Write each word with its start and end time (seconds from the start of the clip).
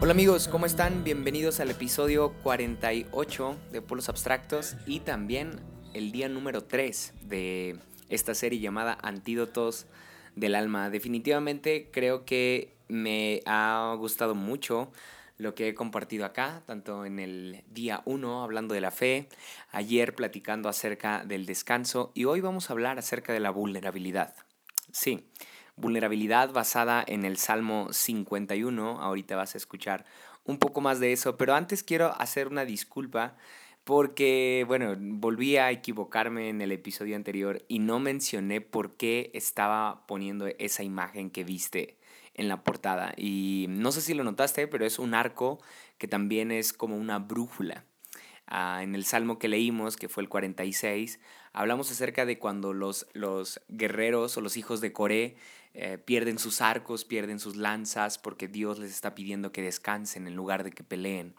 Hola 0.00 0.10
amigos, 0.10 0.48
¿cómo 0.48 0.64
están? 0.64 1.04
Bienvenidos 1.04 1.60
al 1.60 1.70
episodio 1.70 2.32
48 2.42 3.56
de 3.72 3.82
Polos 3.82 4.08
Abstractos 4.08 4.76
y 4.86 5.00
también 5.00 5.60
el 5.94 6.12
día 6.12 6.28
número 6.28 6.64
3 6.64 7.14
de 7.22 7.78
esta 8.08 8.34
serie 8.34 8.60
llamada 8.60 8.98
Antídotos 9.02 9.86
del 10.36 10.54
Alma. 10.54 10.90
Definitivamente 10.90 11.90
creo 11.92 12.24
que 12.24 12.74
me 12.88 13.42
ha 13.46 13.94
gustado 13.98 14.34
mucho 14.34 14.90
lo 15.38 15.54
que 15.54 15.68
he 15.68 15.74
compartido 15.74 16.24
acá, 16.24 16.62
tanto 16.66 17.04
en 17.04 17.18
el 17.18 17.64
día 17.70 18.02
1 18.04 18.42
hablando 18.42 18.74
de 18.74 18.80
la 18.80 18.90
fe, 18.90 19.28
ayer 19.70 20.14
platicando 20.14 20.68
acerca 20.68 21.24
del 21.24 21.46
descanso 21.46 22.12
y 22.14 22.24
hoy 22.24 22.40
vamos 22.40 22.70
a 22.70 22.72
hablar 22.72 22.98
acerca 22.98 23.32
de 23.32 23.40
la 23.40 23.50
vulnerabilidad. 23.50 24.34
Sí, 24.92 25.26
vulnerabilidad 25.76 26.52
basada 26.52 27.04
en 27.06 27.24
el 27.24 27.36
Salmo 27.36 27.88
51. 27.92 29.00
Ahorita 29.00 29.36
vas 29.36 29.54
a 29.54 29.58
escuchar 29.58 30.04
un 30.44 30.58
poco 30.58 30.80
más 30.80 31.00
de 31.00 31.12
eso, 31.12 31.36
pero 31.36 31.54
antes 31.54 31.82
quiero 31.82 32.14
hacer 32.20 32.48
una 32.48 32.64
disculpa 32.64 33.36
porque, 33.84 34.64
bueno, 34.66 34.96
volví 34.98 35.56
a 35.56 35.70
equivocarme 35.70 36.48
en 36.48 36.60
el 36.62 36.72
episodio 36.72 37.16
anterior 37.16 37.64
y 37.68 37.80
no 37.80 37.98
mencioné 37.98 38.60
por 38.60 38.96
qué 38.96 39.30
estaba 39.34 40.06
poniendo 40.06 40.46
esa 40.58 40.82
imagen 40.84 41.30
que 41.30 41.44
viste 41.44 41.98
en 42.34 42.48
la 42.48 42.62
portada. 42.62 43.12
Y 43.16 43.66
no 43.68 43.92
sé 43.92 44.00
si 44.00 44.14
lo 44.14 44.24
notaste, 44.24 44.68
pero 44.68 44.86
es 44.86 44.98
un 44.98 45.14
arco 45.14 45.60
que 45.98 46.08
también 46.08 46.52
es 46.52 46.72
como 46.72 46.96
una 46.96 47.18
brújula. 47.18 47.84
Ah, 48.46 48.80
en 48.82 48.94
el 48.94 49.04
salmo 49.04 49.38
que 49.38 49.48
leímos, 49.48 49.96
que 49.96 50.08
fue 50.08 50.22
el 50.22 50.28
46, 50.28 51.18
hablamos 51.52 51.90
acerca 51.90 52.26
de 52.26 52.38
cuando 52.38 52.72
los, 52.72 53.06
los 53.14 53.60
guerreros 53.68 54.36
o 54.36 54.40
los 54.40 54.56
hijos 54.56 54.80
de 54.80 54.92
Coré 54.92 55.36
eh, 55.74 55.96
pierden 55.96 56.38
sus 56.38 56.60
arcos, 56.60 57.04
pierden 57.04 57.38
sus 57.38 57.56
lanzas, 57.56 58.18
porque 58.18 58.48
Dios 58.48 58.78
les 58.78 58.90
está 58.90 59.14
pidiendo 59.14 59.52
que 59.52 59.62
descansen 59.62 60.26
en 60.26 60.36
lugar 60.36 60.64
de 60.64 60.70
que 60.70 60.84
peleen. 60.84 61.34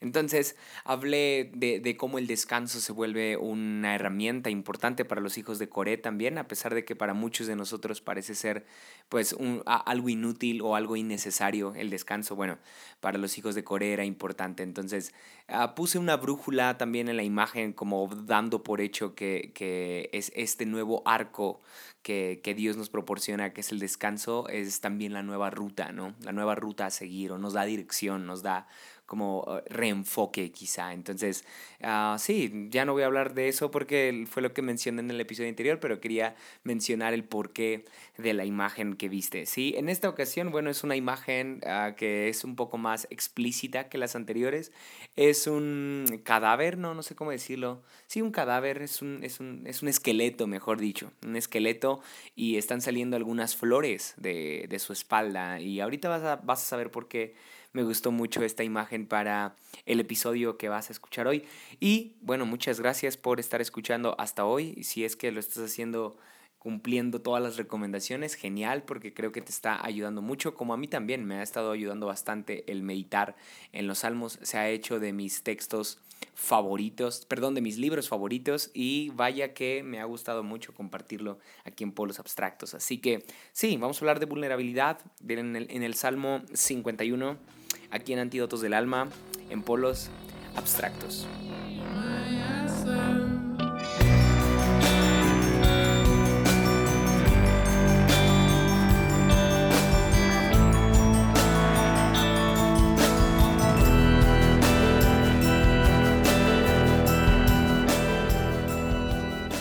Entonces 0.00 0.54
hablé 0.84 1.50
de, 1.54 1.96
cómo 1.96 2.18
el 2.18 2.28
descanso 2.28 2.80
se 2.80 2.92
vuelve 2.92 3.36
una 3.36 3.96
herramienta 3.96 4.48
importante 4.48 5.04
para 5.04 5.20
los 5.20 5.38
hijos 5.38 5.58
de 5.58 5.68
Coré 5.68 5.96
también, 5.96 6.38
a 6.38 6.46
pesar 6.46 6.72
de 6.72 6.84
que 6.84 6.94
para 6.94 7.14
muchos 7.14 7.48
de 7.48 7.56
nosotros 7.56 8.00
parece 8.00 8.36
ser 8.36 8.64
pues 9.08 9.32
un, 9.32 9.62
algo 9.66 10.08
inútil 10.08 10.62
o 10.62 10.76
algo 10.76 10.94
innecesario 10.94 11.74
el 11.74 11.90
descanso. 11.90 12.36
Bueno, 12.36 12.58
para 13.00 13.18
los 13.18 13.38
hijos 13.38 13.56
de 13.56 13.64
Coré 13.64 13.92
era 13.92 14.04
importante. 14.04 14.62
Entonces 14.62 15.12
ah, 15.48 15.74
puse 15.74 15.98
una 15.98 16.16
brújula 16.16 16.78
también 16.78 17.08
en 17.08 17.16
la 17.16 17.24
imagen 17.24 17.72
como 17.72 18.08
dando 18.08 18.62
por 18.62 18.80
hecho 18.80 19.16
que, 19.16 19.50
que 19.52 20.10
es 20.12 20.30
este 20.36 20.64
nuevo 20.64 21.02
arco 21.06 21.60
que, 22.02 22.40
que, 22.44 22.54
Dios 22.54 22.76
nos 22.76 22.88
proporciona, 22.88 23.52
que 23.52 23.60
es 23.60 23.72
el 23.72 23.80
descanso, 23.80 24.48
es 24.48 24.80
también 24.80 25.12
la 25.12 25.22
nueva 25.22 25.50
ruta, 25.50 25.90
¿no? 25.90 26.14
La 26.22 26.32
nueva 26.32 26.54
ruta 26.54 26.86
a 26.86 26.90
seguir 26.90 27.32
o 27.32 27.38
nos 27.38 27.52
da 27.54 27.64
dirección, 27.64 28.24
nos 28.24 28.42
da 28.42 28.68
como 29.08 29.44
eh, 29.48 29.62
reenfoque 29.70 30.52
quizá. 30.52 30.92
Entonces, 30.92 31.44
uh, 31.80 32.18
sí, 32.18 32.68
ya 32.68 32.84
no 32.84 32.92
voy 32.92 33.02
a 33.02 33.06
hablar 33.06 33.32
de 33.32 33.48
eso 33.48 33.70
porque 33.70 34.26
fue 34.30 34.42
lo 34.42 34.52
que 34.52 34.60
mencioné 34.60 35.00
en 35.00 35.10
el 35.10 35.20
episodio 35.20 35.48
anterior, 35.48 35.80
pero 35.80 35.98
quería 35.98 36.36
mencionar 36.62 37.14
el 37.14 37.24
porqué 37.24 37.86
de 38.18 38.34
la 38.34 38.44
imagen 38.44 38.94
que 38.96 39.08
viste. 39.08 39.46
Sí, 39.46 39.74
en 39.78 39.88
esta 39.88 40.10
ocasión, 40.10 40.50
bueno, 40.50 40.68
es 40.68 40.84
una 40.84 40.94
imagen 40.94 41.62
uh, 41.64 41.94
que 41.96 42.28
es 42.28 42.44
un 42.44 42.54
poco 42.54 42.76
más 42.76 43.08
explícita 43.10 43.88
que 43.88 43.96
las 43.96 44.14
anteriores. 44.14 44.72
Es 45.16 45.46
un 45.46 46.20
cadáver, 46.22 46.76
no, 46.76 46.94
no 46.94 47.02
sé 47.02 47.14
cómo 47.14 47.30
decirlo. 47.30 47.82
Sí, 48.08 48.20
un 48.20 48.30
cadáver, 48.30 48.82
es 48.82 49.00
un, 49.00 49.24
es 49.24 49.40
un, 49.40 49.66
es 49.66 49.82
un 49.82 49.88
esqueleto, 49.88 50.46
mejor 50.46 50.78
dicho. 50.78 51.12
Un 51.24 51.34
esqueleto 51.34 52.02
y 52.36 52.58
están 52.58 52.82
saliendo 52.82 53.16
algunas 53.16 53.56
flores 53.56 54.12
de, 54.18 54.66
de 54.68 54.78
su 54.78 54.92
espalda. 54.92 55.60
Y 55.60 55.80
ahorita 55.80 56.10
vas 56.10 56.22
a, 56.22 56.36
vas 56.36 56.62
a 56.62 56.66
saber 56.66 56.90
por 56.90 57.08
qué 57.08 57.34
me 57.72 57.82
gustó 57.82 58.10
mucho 58.10 58.42
esta 58.42 58.64
imagen 58.64 59.06
para 59.06 59.56
el 59.86 60.00
episodio 60.00 60.56
que 60.56 60.68
vas 60.68 60.88
a 60.88 60.92
escuchar 60.92 61.26
hoy. 61.26 61.44
Y 61.80 62.16
bueno, 62.20 62.46
muchas 62.46 62.80
gracias 62.80 63.16
por 63.16 63.40
estar 63.40 63.60
escuchando 63.60 64.14
hasta 64.18 64.44
hoy. 64.44 64.82
Si 64.82 65.04
es 65.04 65.16
que 65.16 65.32
lo 65.32 65.40
estás 65.40 65.64
haciendo 65.64 66.16
cumpliendo 66.58 67.20
todas 67.20 67.42
las 67.42 67.56
recomendaciones, 67.56 68.34
genial, 68.34 68.82
porque 68.82 69.14
creo 69.14 69.32
que 69.32 69.40
te 69.40 69.50
está 69.50 69.84
ayudando 69.84 70.22
mucho, 70.22 70.54
como 70.54 70.74
a 70.74 70.76
mí 70.76 70.88
también 70.88 71.24
me 71.24 71.36
ha 71.36 71.42
estado 71.42 71.70
ayudando 71.70 72.06
bastante 72.06 72.70
el 72.70 72.82
meditar 72.82 73.36
en 73.72 73.86
los 73.86 74.00
salmos, 74.00 74.38
se 74.42 74.58
ha 74.58 74.68
hecho 74.68 74.98
de 74.98 75.12
mis 75.12 75.42
textos 75.44 76.00
favoritos, 76.34 77.26
perdón, 77.26 77.54
de 77.54 77.60
mis 77.60 77.78
libros 77.78 78.08
favoritos 78.08 78.70
y 78.74 79.10
vaya 79.10 79.54
que 79.54 79.82
me 79.84 80.00
ha 80.00 80.04
gustado 80.04 80.42
mucho 80.42 80.74
compartirlo 80.74 81.38
aquí 81.64 81.84
en 81.84 81.92
Polos 81.92 82.18
Abstractos. 82.18 82.74
Así 82.74 82.98
que 82.98 83.24
sí, 83.52 83.76
vamos 83.76 83.98
a 83.98 84.00
hablar 84.00 84.20
de 84.20 84.26
vulnerabilidad 84.26 85.00
en 85.28 85.56
el, 85.56 85.70
en 85.70 85.82
el 85.82 85.94
Salmo 85.94 86.42
51 86.52 87.38
aquí 87.90 88.12
en 88.12 88.18
Antídotos 88.18 88.60
del 88.60 88.74
Alma, 88.74 89.08
en 89.50 89.62
polos 89.62 90.10
abstractos. 90.56 91.26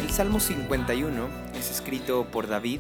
El 0.02 0.10
Salmo 0.12 0.40
51 0.40 1.28
es 1.58 1.72
escrito 1.72 2.26
por 2.26 2.48
David 2.48 2.80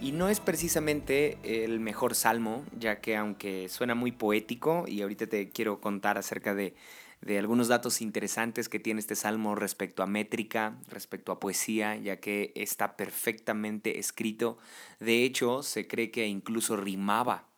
y 0.00 0.12
no 0.12 0.28
es 0.28 0.40
precisamente 0.40 1.38
el 1.42 1.78
mejor 1.78 2.14
salmo, 2.14 2.64
ya 2.78 3.00
que 3.00 3.16
aunque 3.16 3.68
suena 3.68 3.94
muy 3.94 4.12
poético, 4.12 4.84
y 4.88 5.02
ahorita 5.02 5.26
te 5.26 5.50
quiero 5.50 5.80
contar 5.80 6.16
acerca 6.16 6.54
de, 6.54 6.74
de 7.20 7.38
algunos 7.38 7.68
datos 7.68 8.00
interesantes 8.00 8.68
que 8.68 8.80
tiene 8.80 9.00
este 9.00 9.14
salmo 9.14 9.54
respecto 9.54 10.02
a 10.02 10.06
métrica, 10.06 10.78
respecto 10.88 11.32
a 11.32 11.40
poesía, 11.40 11.96
ya 11.96 12.18
que 12.18 12.52
está 12.54 12.96
perfectamente 12.96 13.98
escrito. 13.98 14.58
De 15.00 15.24
hecho, 15.24 15.62
se 15.62 15.86
cree 15.86 16.10
que 16.10 16.26
incluso 16.26 16.76
rimaba 16.76 17.49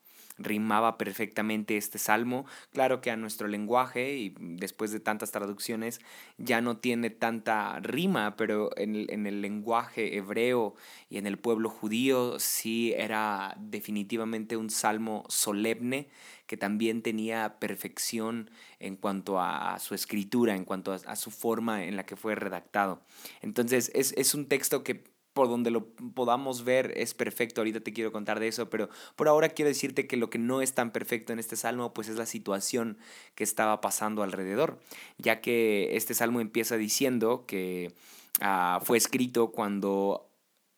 rimaba 0.43 0.99
perfectamente 0.99 1.77
este 1.77 1.99
salmo. 1.99 2.45
Claro 2.73 3.01
que 3.01 3.11
a 3.11 3.17
nuestro 3.17 3.49
lenguaje 3.49 4.17
y 4.17 4.35
después 4.39 4.93
de 4.93 5.01
tantas 5.01 5.31
traducciones 5.31 6.01
ya 6.39 6.61
no 6.61 6.77
tiene 6.77 7.11
tanta 7.11 7.79
rima, 7.81 8.37
pero 8.37 8.71
en 8.77 8.95
el, 8.95 9.11
en 9.11 9.27
el 9.27 9.43
lenguaje 9.43 10.17
hebreo 10.17 10.75
y 11.09 11.19
en 11.19 11.27
el 11.27 11.39
pueblo 11.39 11.69
judío 11.69 12.39
sí 12.39 12.93
era 12.97 13.57
definitivamente 13.59 14.57
un 14.57 14.71
salmo 14.71 15.25
solemne 15.29 16.09
que 16.47 16.57
también 16.59 17.01
tenía 17.01 17.59
perfección 17.59 18.51
en 18.79 18.97
cuanto 18.97 19.41
a, 19.41 19.79
su 19.79 19.95
escritura, 19.95 20.55
en 20.55 20.65
cuanto 20.65 20.93
a, 20.93 21.17
su 21.17 21.31
forma 21.31 21.85
en 21.85 21.97
la 21.97 22.05
que 22.05 22.15
fue 22.15 22.35
redactado. 22.35 23.01
Entonces 23.41 23.91
es, 23.95 24.13
es 24.19 24.35
un 24.35 24.47
texto 24.47 24.85
que 24.85 25.12
por 25.33 25.49
donde 25.49 25.71
lo 25.71 25.87
podamos 26.15 26.65
ver 26.65 26.93
es 26.97 27.15
perfecto. 27.15 27.61
Ahorita 27.61 27.81
te 27.81 27.93
quiero 27.93 28.13
contar 28.13 28.41
de 28.41 28.49
eso, 28.49 28.69
pero 28.71 28.89
por 29.17 29.29
ahora 29.29 29.51
quiero 29.51 29.69
decirte 29.69 30.07
que 30.07 30.17
lo 30.17 30.31
que 30.31 30.39
no 30.39 30.63
es 30.63 30.75
tan 30.75 30.91
perfecto 30.93 31.33
en 31.33 31.39
este 31.39 31.57
salmo, 31.57 31.93
pues 31.95 32.09
es 32.09 32.17
la 32.17 32.27
situación 32.27 32.99
que 33.35 33.45
estaba 33.45 33.81
pasando 33.81 34.23
alrededor, 34.23 34.81
ya 35.19 35.41
que 35.41 35.97
este 35.97 36.15
salmo 36.15 36.41
empieza 36.41 36.77
diciendo 36.77 37.45
que 37.47 37.93
ah, 38.41 38.81
fue 38.83 38.99
escrito 38.99 39.53
cuando 39.53 40.29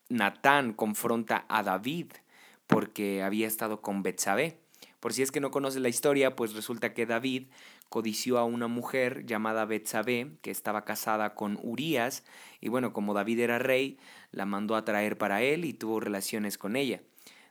Natán 0.08 0.72
confronta 0.72 1.44
a 1.48 1.62
David 1.62 2.12
porque 2.66 3.22
había 3.22 3.46
estado 3.46 3.80
con 3.80 4.02
Betsabé. 4.02 4.58
Por 5.00 5.12
si 5.12 5.22
es 5.22 5.30
que 5.30 5.40
no 5.40 5.50
conoces 5.50 5.82
la 5.82 5.90
historia, 5.90 6.34
pues 6.34 6.54
resulta 6.54 6.94
que 6.94 7.04
David 7.04 7.48
codició 7.88 8.38
a 8.38 8.44
una 8.44 8.66
mujer 8.66 9.26
llamada 9.26 9.64
Betsabé, 9.64 10.32
que 10.42 10.50
estaba 10.50 10.84
casada 10.84 11.34
con 11.34 11.58
Urías, 11.62 12.24
y 12.60 12.68
bueno, 12.68 12.92
como 12.92 13.14
David 13.14 13.40
era 13.40 13.58
rey, 13.58 13.98
la 14.30 14.46
mandó 14.46 14.76
a 14.76 14.84
traer 14.84 15.16
para 15.18 15.42
él 15.42 15.64
y 15.64 15.72
tuvo 15.72 16.00
relaciones 16.00 16.58
con 16.58 16.76
ella. 16.76 17.00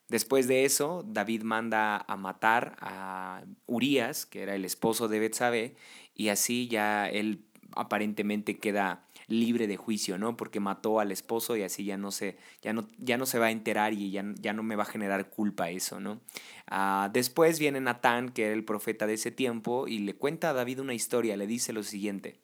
Después 0.10 0.48
de 0.48 0.66
eso, 0.66 1.04
David 1.08 1.44
manda 1.44 1.98
a 1.98 2.18
matar 2.18 2.76
a 2.82 3.44
Urías, 3.66 4.26
que 4.26 4.44
era 4.44 4.54
el 4.56 4.66
esposo 4.66 5.08
de 5.08 5.20
Betsabé, 5.20 5.76
y 6.14 6.28
así 6.30 6.68
ya 6.68 7.10
él 7.10 7.46
aparentemente 7.76 8.60
queda 8.60 9.06
libre 9.28 9.68
de 9.68 9.78
juicio, 9.78 10.18
¿no? 10.18 10.36
Porque 10.38 10.60
mató 10.60 11.00
al 11.00 11.12
esposo 11.12 11.56
y 11.56 11.64
así 11.64 11.86
ya 11.86 11.98
no 11.98 12.12
se, 12.12 12.38
ya 12.62 12.74
no, 12.74 12.88
ya 12.98 13.18
no 13.18 13.26
se 13.26 13.40
va 13.40 13.48
a 13.48 13.52
enterar 13.52 13.94
y 13.94 14.12
ya, 14.12 14.24
ya 14.40 14.54
no 14.54 14.64
me 14.64 14.76
va 14.76 14.84
a 14.84 14.88
generar 14.88 15.30
culpa 15.30 15.70
eso, 15.70 16.00
¿no? 16.00 16.22
Ah, 16.68 17.10
después 17.14 17.60
viene 17.60 17.82
Natán, 17.82 18.30
que 18.30 18.46
era 18.46 18.54
el 18.54 18.66
profeta 18.66 19.08
de 19.08 19.14
ese 19.14 19.32
tiempo, 19.32 19.88
y 19.88 20.00
le 20.00 20.16
cuenta 20.16 20.50
a 20.50 20.54
David 20.54 20.80
una 20.80 20.94
historia, 20.94 21.38
le 21.38 21.48
dice 21.48 21.74
lo 21.74 21.84
siguiente. 21.84 22.40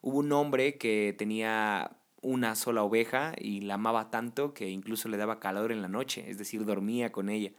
Hubo 0.00 0.18
un 0.18 0.32
hombre 0.32 0.78
que 0.78 1.14
tenía 1.16 1.90
una 2.20 2.56
sola 2.56 2.82
oveja 2.82 3.32
y 3.38 3.60
la 3.60 3.74
amaba 3.74 4.10
tanto 4.10 4.54
que 4.54 4.68
incluso 4.68 5.08
le 5.08 5.16
daba 5.16 5.40
calor 5.40 5.72
en 5.72 5.82
la 5.82 5.88
noche, 5.88 6.24
es 6.28 6.38
decir, 6.38 6.64
dormía 6.64 7.12
con 7.12 7.28
ella. 7.28 7.52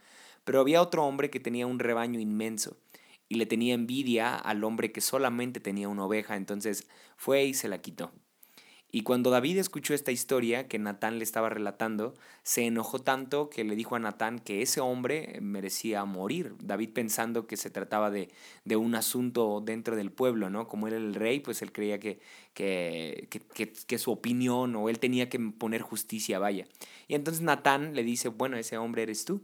Pero 0.44 0.62
había 0.62 0.82
otro 0.82 1.06
hombre 1.06 1.30
que 1.30 1.40
tenía 1.40 1.68
un 1.68 1.80
rebaño 1.80 2.20
inmenso 2.20 2.78
y 3.28 3.36
le 3.36 3.46
tenía 3.46 3.74
envidia 3.74 4.36
al 4.36 4.64
hombre 4.64 4.92
que 4.92 5.02
solamente 5.02 5.60
tenía 5.60 5.88
una 5.88 6.06
oveja, 6.06 6.36
entonces 6.36 6.90
fue 7.16 7.46
y 7.46 7.54
se 7.54 7.70
la 7.70 7.80
quitó. 7.82 8.12
Y 8.92 9.04
cuando 9.04 9.30
David 9.30 9.60
escuchó 9.60 9.94
esta 9.94 10.12
historia 10.12 10.68
que 10.68 10.80
Natán 10.80 11.20
le 11.20 11.24
estaba 11.24 11.50
relatando, 11.50 12.16
se 12.42 12.66
enojó 12.66 13.00
tanto 13.00 13.50
que 13.50 13.64
le 13.64 13.76
dijo 13.76 13.96
a 13.96 14.00
Natán 14.00 14.40
que 14.40 14.64
ese 14.64 14.82
hombre 14.82 15.38
merecía 15.42 16.06
morir. 16.06 16.56
David 16.60 16.90
pensando 16.94 17.46
que 17.46 17.56
se 17.56 17.70
trataba 17.70 18.10
de, 18.10 18.30
de 18.66 18.78
un 18.78 18.96
asunto 18.96 19.62
dentro 19.64 19.96
del 19.96 20.12
pueblo, 20.12 20.50
¿no? 20.50 20.68
Como 20.68 20.88
era 20.88 20.98
el 20.98 21.14
rey, 21.14 21.40
pues 21.40 21.62
él 21.62 21.72
creía 21.72 22.00
que, 22.00 22.20
que, 22.56 23.28
que, 23.30 23.72
que, 23.72 23.98
su 24.00 24.12
opinión 24.12 24.76
o 24.76 24.90
él 24.90 24.98
tenía 24.98 25.30
que 25.30 25.40
poner 25.40 25.84
justicia, 25.84 26.40
vaya. 26.40 26.66
Y 27.08 27.14
entonces 27.14 27.44
Natán 27.44 27.94
le 27.94 28.04
dice, 28.04 28.30
bueno, 28.30 28.58
ese 28.58 28.80
hombre 28.80 29.04
eres 29.04 29.24
tú. 29.24 29.44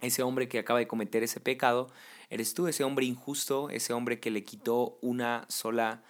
Ese 0.00 0.22
hombre 0.22 0.46
que 0.46 0.58
acaba 0.58 0.78
de 0.78 0.86
cometer 0.86 1.24
ese 1.24 1.40
pecado, 1.40 1.90
eres 2.30 2.54
tú, 2.54 2.68
ese 2.68 2.84
hombre 2.84 3.04
injusto, 3.06 3.68
ese 3.70 3.92
hombre 3.94 4.20
que 4.20 4.30
le 4.30 4.44
quitó 4.44 4.98
una 5.00 5.44
sola 5.48 6.04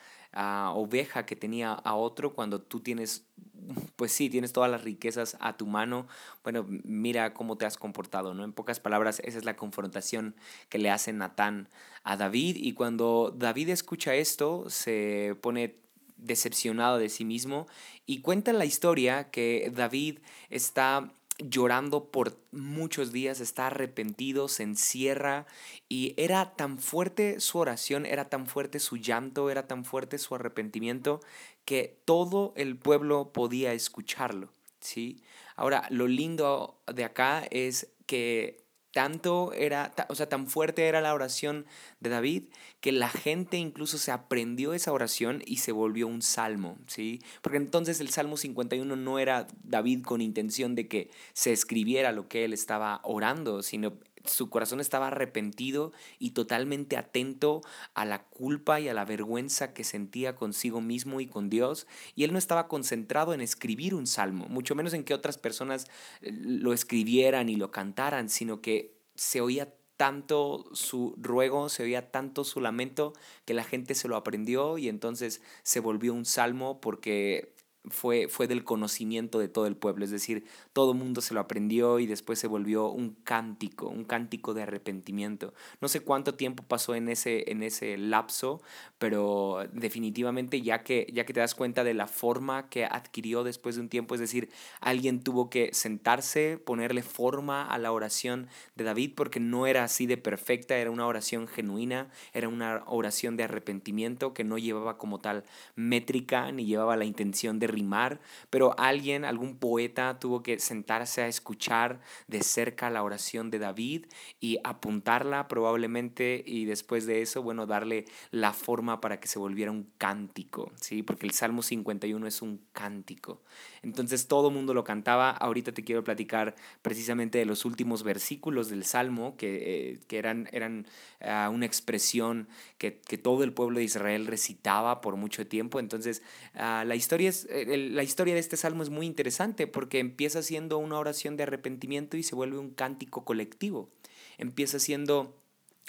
oveja 0.74 1.26
que 1.26 1.36
tenía 1.36 1.72
a 1.72 1.94
otro 1.94 2.34
cuando 2.34 2.60
tú 2.60 2.80
tienes, 2.80 3.24
pues 3.96 4.12
sí, 4.12 4.30
tienes 4.30 4.52
todas 4.52 4.70
las 4.70 4.82
riquezas 4.82 5.36
a 5.40 5.56
tu 5.56 5.66
mano. 5.66 6.06
Bueno, 6.42 6.64
mira 6.68 7.34
cómo 7.34 7.56
te 7.56 7.66
has 7.66 7.76
comportado, 7.76 8.34
¿no? 8.34 8.44
En 8.44 8.52
pocas 8.52 8.80
palabras, 8.80 9.20
esa 9.24 9.38
es 9.38 9.44
la 9.44 9.56
confrontación 9.56 10.34
que 10.68 10.78
le 10.78 10.90
hace 10.90 11.12
Natán 11.12 11.68
a 12.04 12.16
David 12.16 12.56
y 12.58 12.72
cuando 12.72 13.34
David 13.36 13.70
escucha 13.70 14.14
esto, 14.14 14.70
se 14.70 15.36
pone 15.40 15.76
decepcionado 16.16 16.98
de 16.98 17.08
sí 17.08 17.24
mismo 17.24 17.66
y 18.06 18.20
cuenta 18.20 18.52
la 18.52 18.64
historia 18.64 19.30
que 19.30 19.72
David 19.74 20.18
está 20.50 21.10
llorando 21.38 22.10
por 22.10 22.36
muchos 22.52 23.12
días, 23.12 23.40
está 23.40 23.68
arrepentido, 23.68 24.48
se 24.48 24.64
encierra 24.64 25.46
y 25.88 26.14
era 26.16 26.54
tan 26.56 26.78
fuerte 26.78 27.40
su 27.40 27.58
oración, 27.58 28.06
era 28.06 28.28
tan 28.28 28.46
fuerte 28.46 28.80
su 28.80 28.96
llanto, 28.96 29.50
era 29.50 29.66
tan 29.66 29.84
fuerte 29.84 30.18
su 30.18 30.34
arrepentimiento 30.34 31.20
que 31.64 32.00
todo 32.04 32.52
el 32.56 32.76
pueblo 32.76 33.32
podía 33.32 33.72
escucharlo, 33.72 34.50
¿sí? 34.80 35.22
Ahora, 35.54 35.86
lo 35.90 36.06
lindo 36.06 36.80
de 36.86 37.04
acá 37.04 37.46
es 37.50 37.88
que 38.06 38.64
tanto 38.92 39.52
era, 39.52 39.92
o 40.08 40.14
sea, 40.14 40.28
tan 40.28 40.46
fuerte 40.46 40.86
era 40.86 41.00
la 41.00 41.14
oración 41.14 41.66
de 42.00 42.10
David 42.10 42.44
que 42.80 42.92
la 42.92 43.08
gente 43.08 43.56
incluso 43.56 43.98
se 43.98 44.12
aprendió 44.12 44.72
esa 44.72 44.92
oración 44.92 45.42
y 45.44 45.58
se 45.58 45.72
volvió 45.72 46.06
un 46.06 46.22
salmo, 46.22 46.78
¿sí? 46.86 47.20
Porque 47.42 47.58
entonces 47.58 48.00
el 48.00 48.08
Salmo 48.10 48.36
51 48.36 48.96
no 48.96 49.18
era 49.18 49.46
David 49.62 50.02
con 50.04 50.20
intención 50.20 50.74
de 50.74 50.88
que 50.88 51.10
se 51.32 51.52
escribiera 51.52 52.12
lo 52.12 52.28
que 52.28 52.44
él 52.44 52.52
estaba 52.52 53.00
orando, 53.02 53.62
sino 53.62 53.94
su 54.24 54.50
corazón 54.50 54.80
estaba 54.80 55.08
arrepentido 55.08 55.92
y 56.18 56.30
totalmente 56.30 56.96
atento 56.96 57.62
a 57.94 58.04
la 58.04 58.24
culpa 58.24 58.80
y 58.80 58.88
a 58.88 58.94
la 58.94 59.04
vergüenza 59.04 59.72
que 59.72 59.84
sentía 59.84 60.36
consigo 60.36 60.80
mismo 60.80 61.20
y 61.20 61.26
con 61.26 61.50
Dios. 61.50 61.86
Y 62.14 62.24
él 62.24 62.32
no 62.32 62.38
estaba 62.38 62.68
concentrado 62.68 63.34
en 63.34 63.40
escribir 63.40 63.94
un 63.94 64.06
salmo, 64.06 64.46
mucho 64.48 64.74
menos 64.74 64.94
en 64.94 65.04
que 65.04 65.14
otras 65.14 65.38
personas 65.38 65.86
eh, 66.20 66.30
lo 66.32 66.72
escribieran 66.72 67.48
y 67.48 67.56
lo 67.56 67.70
cantaran, 67.70 68.28
sino 68.28 68.60
que 68.60 68.94
se 69.14 69.40
oía 69.40 69.74
tanto 69.98 70.64
su 70.72 71.14
ruego, 71.18 71.68
se 71.68 71.82
oía 71.82 72.10
tanto 72.12 72.44
su 72.44 72.60
lamento, 72.60 73.14
que 73.44 73.52
la 73.52 73.64
gente 73.64 73.96
se 73.96 74.06
lo 74.06 74.16
aprendió 74.16 74.78
y 74.78 74.88
entonces 74.88 75.42
se 75.64 75.80
volvió 75.80 76.14
un 76.14 76.24
salmo 76.24 76.80
porque 76.80 77.52
fue, 77.90 78.28
fue 78.28 78.46
del 78.46 78.64
conocimiento 78.64 79.38
de 79.38 79.48
todo 79.48 79.66
el 79.66 79.76
pueblo, 79.76 80.04
es 80.04 80.10
decir, 80.10 80.44
todo 80.72 80.92
el 80.92 80.98
mundo 80.98 81.20
se 81.20 81.34
lo 81.34 81.40
aprendió 81.40 81.98
y 81.98 82.06
después 82.06 82.38
se 82.38 82.46
volvió 82.46 82.88
un 82.88 83.16
cántico, 83.24 83.88
un 83.88 84.04
cántico 84.04 84.54
de 84.54 84.62
arrepentimiento. 84.62 85.54
No 85.80 85.88
sé 85.88 86.00
cuánto 86.00 86.34
tiempo 86.34 86.62
pasó 86.62 86.94
en 86.94 87.08
ese, 87.08 87.50
en 87.50 87.62
ese 87.62 87.96
lapso, 87.98 88.60
pero 88.98 89.66
definitivamente 89.72 90.62
ya 90.62 90.82
que, 90.82 91.06
ya 91.12 91.24
que 91.24 91.32
te 91.32 91.40
das 91.40 91.54
cuenta 91.54 91.84
de 91.84 91.94
la 91.94 92.06
forma 92.06 92.68
que 92.68 92.84
adquirió 92.84 93.44
después 93.44 93.76
de 93.76 93.82
un 93.82 93.88
tiempo, 93.88 94.14
es 94.14 94.20
decir, 94.20 94.50
alguien 94.80 95.22
tuvo 95.22 95.50
que 95.50 95.70
sentarse, 95.72 96.58
ponerle 96.58 97.02
forma 97.02 97.66
a 97.66 97.78
la 97.78 97.92
oración 97.92 98.48
de 98.74 98.84
David 98.84 99.12
porque 99.14 99.40
no 99.40 99.66
era 99.66 99.84
así 99.84 100.06
de 100.06 100.16
perfecta, 100.16 100.76
era 100.76 100.90
una 100.90 101.06
oración 101.06 101.48
genuina, 101.48 102.10
era 102.32 102.48
una 102.48 102.82
oración 102.86 103.36
de 103.36 103.44
arrepentimiento 103.44 104.34
que 104.34 104.44
no 104.44 104.58
llevaba 104.58 104.98
como 104.98 105.20
tal 105.20 105.44
métrica 105.76 106.50
ni 106.52 106.66
llevaba 106.66 106.96
la 106.96 107.04
intención 107.04 107.58
de 107.58 107.66
rimar, 107.78 108.20
pero 108.50 108.78
alguien, 108.78 109.24
algún 109.24 109.56
poeta 109.56 110.18
tuvo 110.18 110.42
que 110.42 110.58
sentarse 110.58 111.22
a 111.22 111.28
escuchar 111.28 112.00
de 112.26 112.42
cerca 112.42 112.90
la 112.90 113.02
oración 113.02 113.50
de 113.50 113.58
David 113.58 114.06
y 114.40 114.58
apuntarla 114.64 115.48
probablemente 115.48 116.42
y 116.44 116.64
después 116.64 117.06
de 117.06 117.22
eso, 117.22 117.42
bueno, 117.42 117.66
darle 117.66 118.04
la 118.30 118.52
forma 118.52 119.00
para 119.00 119.20
que 119.20 119.28
se 119.28 119.38
volviera 119.38 119.70
un 119.70 119.90
cántico, 119.98 120.72
¿sí? 120.80 121.02
Porque 121.02 121.26
el 121.26 121.32
Salmo 121.32 121.62
51 121.62 122.26
es 122.26 122.42
un 122.42 122.60
cántico. 122.72 123.42
Entonces 123.82 124.26
todo 124.26 124.50
mundo 124.50 124.74
lo 124.74 124.84
cantaba. 124.84 125.30
Ahorita 125.30 125.72
te 125.72 125.84
quiero 125.84 126.04
platicar 126.04 126.54
precisamente 126.82 127.38
de 127.38 127.44
los 127.44 127.64
últimos 127.64 128.02
versículos 128.02 128.68
del 128.68 128.84
Salmo, 128.84 129.36
que, 129.36 129.92
eh, 129.92 129.98
que 130.06 130.18
eran, 130.18 130.48
eran 130.52 130.86
uh, 131.20 131.50
una 131.50 131.66
expresión 131.66 132.48
que, 132.78 133.00
que, 133.00 133.18
todo 133.18 133.44
el 133.44 133.52
pueblo 133.52 133.78
de 133.78 133.84
Israel 133.84 134.26
recitaba 134.26 135.00
por 135.00 135.16
mucho 135.16 135.46
tiempo. 135.46 135.80
Entonces 135.80 136.22
uh, 136.54 136.84
la, 136.84 136.94
historia 136.94 137.28
es, 137.28 137.46
eh, 137.50 137.76
la 137.90 138.02
historia 138.02 138.34
de 138.34 138.40
este 138.40 138.56
Salmo 138.56 138.82
es 138.82 138.90
muy 138.90 139.06
interesante 139.06 139.66
porque 139.66 139.98
empieza 139.98 140.42
siendo 140.42 140.78
una 140.78 140.98
oración 140.98 141.36
de 141.36 141.44
arrepentimiento 141.44 142.16
y 142.16 142.22
se 142.22 142.34
vuelve 142.34 142.58
un 142.58 142.70
cántico 142.70 143.24
colectivo. 143.24 143.90
Empieza 144.38 144.78
siendo 144.78 145.34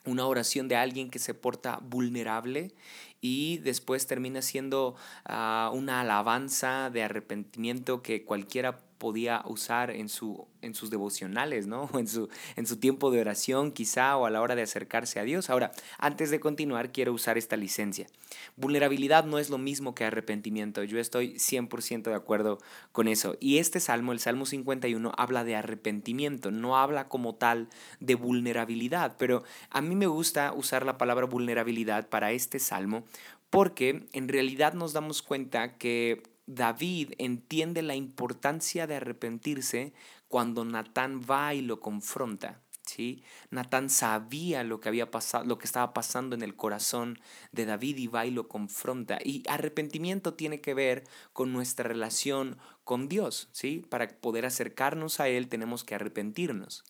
una 0.06 0.26
oración 0.26 0.68
de 0.68 0.76
alguien 0.76 1.10
que 1.10 1.20
se 1.20 1.34
porta 1.34 1.80
vulnerable 1.82 2.74
y 3.22 3.58
después 3.60 4.08
termina 4.08 4.42
siendo 4.42 4.96
uh, 5.30 5.74
una 5.76 6.02
alabanza 6.02 6.90
de 6.90 7.04
arrepentimiento 7.04 8.02
que 8.02 8.24
cualquiera 8.24 8.80
podía 9.00 9.42
usar 9.46 9.90
en, 9.90 10.10
su, 10.10 10.46
en 10.62 10.76
sus 10.76 10.92
devocionales, 10.92 11.66
¿no? 11.66 11.90
En 12.00 12.08
su, 12.08 12.30
en 12.56 12.68
su 12.68 12.78
tiempo 12.78 13.10
de 13.10 13.22
oración 13.22 13.72
quizá 13.72 14.16
o 14.18 14.26
a 14.26 14.30
la 14.30 14.42
hora 14.42 14.56
de 14.56 14.62
acercarse 14.62 15.20
a 15.20 15.24
Dios. 15.24 15.50
Ahora, 15.50 15.72
antes 15.98 16.30
de 16.30 16.40
continuar, 16.40 16.92
quiero 16.92 17.14
usar 17.14 17.38
esta 17.38 17.58
licencia. 17.58 18.08
Vulnerabilidad 18.56 19.26
no 19.26 19.40
es 19.40 19.50
lo 19.50 19.58
mismo 19.58 19.96
que 19.96 20.06
arrepentimiento. 20.06 20.84
Yo 20.84 21.00
estoy 21.00 21.36
100% 21.36 22.04
de 22.04 22.16
acuerdo 22.16 22.60
con 22.92 23.08
eso. 23.08 23.36
Y 23.40 23.58
este 23.58 23.80
salmo, 23.80 24.12
el 24.12 24.20
Salmo 24.20 24.46
51, 24.46 25.12
habla 25.18 25.44
de 25.44 25.56
arrepentimiento, 25.56 26.52
no 26.52 26.78
habla 26.78 27.08
como 27.08 27.36
tal 27.36 27.70
de 28.00 28.16
vulnerabilidad. 28.16 29.16
Pero 29.18 29.44
a 29.70 29.82
mí 29.82 29.96
me 29.96 30.08
gusta 30.08 30.54
usar 30.54 30.86
la 30.86 30.98
palabra 30.98 31.26
vulnerabilidad 31.26 32.10
para 32.10 32.32
este 32.32 32.60
salmo 32.60 33.04
porque 33.50 34.08
en 34.14 34.28
realidad 34.28 34.74
nos 34.74 34.94
damos 34.94 35.22
cuenta 35.22 35.78
que 35.78 36.22
David 36.52 37.14
entiende 37.20 37.84
la 37.84 37.94
importancia 37.94 38.88
de 38.88 38.96
arrepentirse 38.96 39.94
cuando 40.28 40.66
Natán 40.66 41.22
va 41.22 41.54
y 41.54 41.62
lo 41.62 41.80
confronta. 41.80 42.60
¿sí? 42.88 43.24
Natán 43.52 43.92
sabía 43.92 44.64
lo 44.64 44.80
que 44.80 44.90
había 44.90 45.12
pasado, 45.12 45.46
lo 45.46 45.60
que 45.60 45.68
estaba 45.68 45.94
pasando 45.94 46.36
en 46.36 46.42
el 46.42 46.56
corazón 46.56 47.20
de 47.52 47.68
David 47.68 47.98
y 47.98 48.08
va 48.08 48.26
y 48.26 48.32
lo 48.32 48.48
confronta. 48.48 49.20
Y 49.24 49.44
arrepentimiento 49.48 50.34
tiene 50.34 50.60
que 50.60 50.74
ver 50.74 51.04
con 51.34 51.54
nuestra 51.54 51.88
relación 51.88 52.58
con 52.84 53.10
Dios, 53.10 53.50
¿sí? 53.52 53.86
Para 53.88 54.08
poder 54.08 54.48
acercarnos 54.48 55.20
a 55.20 55.28
Él 55.28 55.50
tenemos 55.50 55.84
que 55.84 55.94
arrepentirnos. 55.94 56.84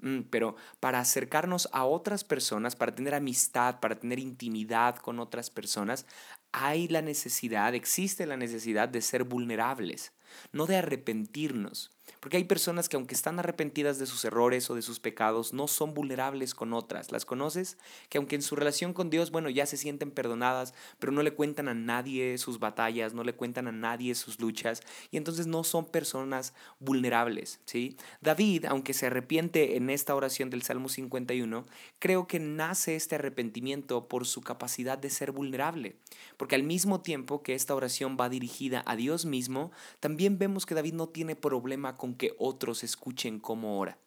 Mm, 0.00 0.22
pero 0.30 0.56
para 0.80 1.00
acercarnos 1.00 1.68
a 1.72 1.84
otras 1.84 2.24
personas, 2.24 2.76
para 2.76 2.94
tener 2.94 3.14
amistad, 3.14 3.80
para 3.80 3.98
tener 3.98 4.18
intimidad 4.18 4.96
con 4.96 5.18
otras 5.18 5.50
personas, 5.50 6.06
hay 6.52 6.88
la 6.88 7.02
necesidad, 7.02 7.74
existe 7.74 8.26
la 8.26 8.36
necesidad 8.36 8.88
de 8.88 9.02
ser 9.02 9.24
vulnerables, 9.24 10.12
no 10.52 10.66
de 10.66 10.76
arrepentirnos. 10.76 11.90
Porque 12.20 12.36
hay 12.36 12.44
personas 12.44 12.88
que 12.88 12.96
aunque 12.96 13.14
están 13.14 13.38
arrepentidas 13.38 13.98
de 13.98 14.06
sus 14.06 14.24
errores 14.24 14.68
o 14.70 14.74
de 14.74 14.82
sus 14.82 15.00
pecados, 15.00 15.52
no 15.52 15.68
son 15.68 15.94
vulnerables 15.94 16.54
con 16.54 16.72
otras. 16.72 17.12
¿Las 17.12 17.24
conoces? 17.24 17.78
Que 18.08 18.18
aunque 18.18 18.36
en 18.36 18.42
su 18.42 18.56
relación 18.56 18.92
con 18.92 19.10
Dios, 19.10 19.30
bueno, 19.30 19.50
ya 19.50 19.66
se 19.66 19.76
sienten 19.76 20.10
perdonadas, 20.10 20.74
pero 20.98 21.12
no 21.12 21.22
le 21.22 21.34
cuentan 21.34 21.68
a 21.68 21.74
nadie 21.74 22.38
sus 22.38 22.58
batallas, 22.58 23.14
no 23.14 23.24
le 23.24 23.34
cuentan 23.34 23.68
a 23.68 23.72
nadie 23.72 24.14
sus 24.14 24.40
luchas, 24.40 24.82
y 25.10 25.16
entonces 25.16 25.46
no 25.46 25.64
son 25.64 25.86
personas 25.86 26.54
vulnerables, 26.80 27.60
¿sí? 27.64 27.96
David, 28.20 28.66
aunque 28.66 28.94
se 28.94 29.06
arrepiente 29.06 29.76
en 29.76 29.90
esta 29.90 30.14
oración 30.14 30.50
del 30.50 30.62
Salmo 30.62 30.88
51, 30.88 31.66
creo 31.98 32.26
que 32.26 32.40
nace 32.40 32.96
este 32.96 33.14
arrepentimiento 33.14 34.08
por 34.08 34.26
su 34.26 34.40
capacidad 34.40 34.98
de 34.98 35.10
ser 35.10 35.32
vulnerable. 35.32 35.96
Porque 36.36 36.54
al 36.54 36.62
mismo 36.62 37.00
tiempo 37.00 37.42
que 37.42 37.54
esta 37.54 37.74
oración 37.74 38.16
va 38.18 38.28
dirigida 38.28 38.82
a 38.86 38.96
Dios 38.96 39.24
mismo, 39.24 39.70
también 40.00 40.17
vemos 40.30 40.66
que 40.66 40.74
David 40.74 40.94
no 40.94 41.08
tiene 41.08 41.36
problema 41.36 41.96
con 41.96 42.14
que 42.14 42.34
otros 42.38 42.84
escuchen 42.84 43.38
cómo 43.38 43.78
ora. 43.78 43.98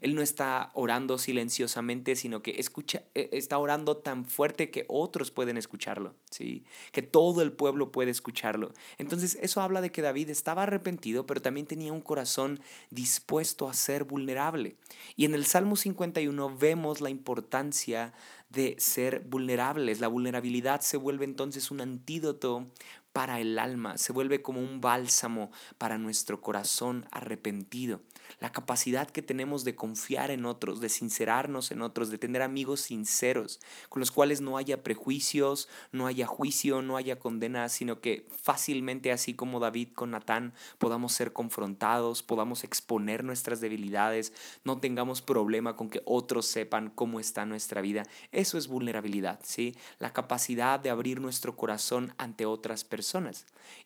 Él 0.00 0.14
no 0.14 0.22
está 0.22 0.70
orando 0.74 1.18
silenciosamente, 1.18 2.16
sino 2.16 2.42
que 2.42 2.52
escucha, 2.58 3.02
e, 3.14 3.28
está 3.32 3.58
orando 3.58 3.98
tan 3.98 4.24
fuerte 4.24 4.70
que 4.70 4.86
otros 4.88 5.30
pueden 5.30 5.56
escucharlo, 5.56 6.14
¿sí? 6.30 6.64
que 6.92 7.02
todo 7.02 7.42
el 7.42 7.52
pueblo 7.52 7.92
puede 7.92 8.10
escucharlo. 8.10 8.72
Entonces 8.98 9.38
eso 9.42 9.60
habla 9.60 9.80
de 9.80 9.92
que 9.92 10.02
David 10.02 10.30
estaba 10.30 10.62
arrepentido, 10.62 11.26
pero 11.26 11.42
también 11.42 11.66
tenía 11.66 11.92
un 11.92 12.00
corazón 12.00 12.60
dispuesto 12.90 13.68
a 13.68 13.74
ser 13.74 14.04
vulnerable. 14.04 14.76
Y 15.16 15.26
en 15.26 15.34
el 15.34 15.44
Salmo 15.44 15.76
51 15.76 16.56
vemos 16.56 17.00
la 17.00 17.10
importancia 17.10 18.14
de 18.48 18.76
ser 18.78 19.20
vulnerables. 19.20 20.00
La 20.00 20.08
vulnerabilidad 20.08 20.80
se 20.80 20.96
vuelve 20.96 21.24
entonces 21.24 21.70
un 21.70 21.80
antídoto 21.80 22.66
para 23.12 23.40
el 23.40 23.58
alma, 23.58 23.98
se 23.98 24.12
vuelve 24.12 24.40
como 24.40 24.60
un 24.60 24.80
bálsamo 24.80 25.50
para 25.78 25.98
nuestro 25.98 26.40
corazón 26.40 27.06
arrepentido. 27.10 28.00
La 28.38 28.52
capacidad 28.52 29.10
que 29.10 29.22
tenemos 29.22 29.64
de 29.64 29.74
confiar 29.74 30.30
en 30.30 30.46
otros, 30.46 30.80
de 30.80 30.88
sincerarnos 30.88 31.72
en 31.72 31.82
otros, 31.82 32.10
de 32.10 32.18
tener 32.18 32.42
amigos 32.42 32.82
sinceros, 32.82 33.58
con 33.88 33.98
los 33.98 34.12
cuales 34.12 34.40
no 34.40 34.56
haya 34.56 34.84
prejuicios, 34.84 35.68
no 35.90 36.06
haya 36.06 36.26
juicio, 36.26 36.82
no 36.82 36.96
haya 36.96 37.18
condena, 37.18 37.68
sino 37.68 38.00
que 38.00 38.28
fácilmente, 38.30 39.10
así 39.10 39.34
como 39.34 39.58
David 39.58 39.88
con 39.94 40.12
Natán, 40.12 40.54
podamos 40.78 41.12
ser 41.12 41.32
confrontados, 41.32 42.22
podamos 42.22 42.62
exponer 42.62 43.24
nuestras 43.24 43.60
debilidades, 43.60 44.32
no 44.62 44.78
tengamos 44.78 45.20
problema 45.20 45.74
con 45.74 45.90
que 45.90 46.02
otros 46.04 46.46
sepan 46.46 46.90
cómo 46.90 47.18
está 47.18 47.44
nuestra 47.44 47.80
vida. 47.80 48.04
Eso 48.30 48.56
es 48.56 48.68
vulnerabilidad, 48.68 49.40
¿sí? 49.42 49.74
La 49.98 50.12
capacidad 50.12 50.78
de 50.78 50.90
abrir 50.90 51.20
nuestro 51.20 51.56
corazón 51.56 52.14
ante 52.16 52.46
otras 52.46 52.84
personas 52.84 52.99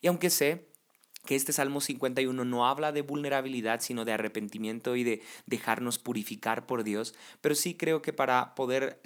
Y 0.01 0.09
aunque 0.09 0.31
sé 0.31 0.69
que 1.25 1.37
este 1.37 1.53
Salmo 1.53 1.81
51 1.81 2.45
no 2.45 2.67
habla 2.67 2.93
de 2.93 3.03
vulnerabilidad, 3.03 3.81
sino 3.81 4.05
de 4.05 4.13
arrepentimiento 4.13 4.97
y 4.97 5.05
de 5.05 5.23
dejarnos 5.47 5.99
purificar 5.99 6.67
por 6.67 6.85
Dios, 6.85 7.15
pero 7.41 7.55
sí 7.55 7.75
creo 7.75 8.03
que 8.03 8.13
para 8.13 8.55
poder 8.55 9.01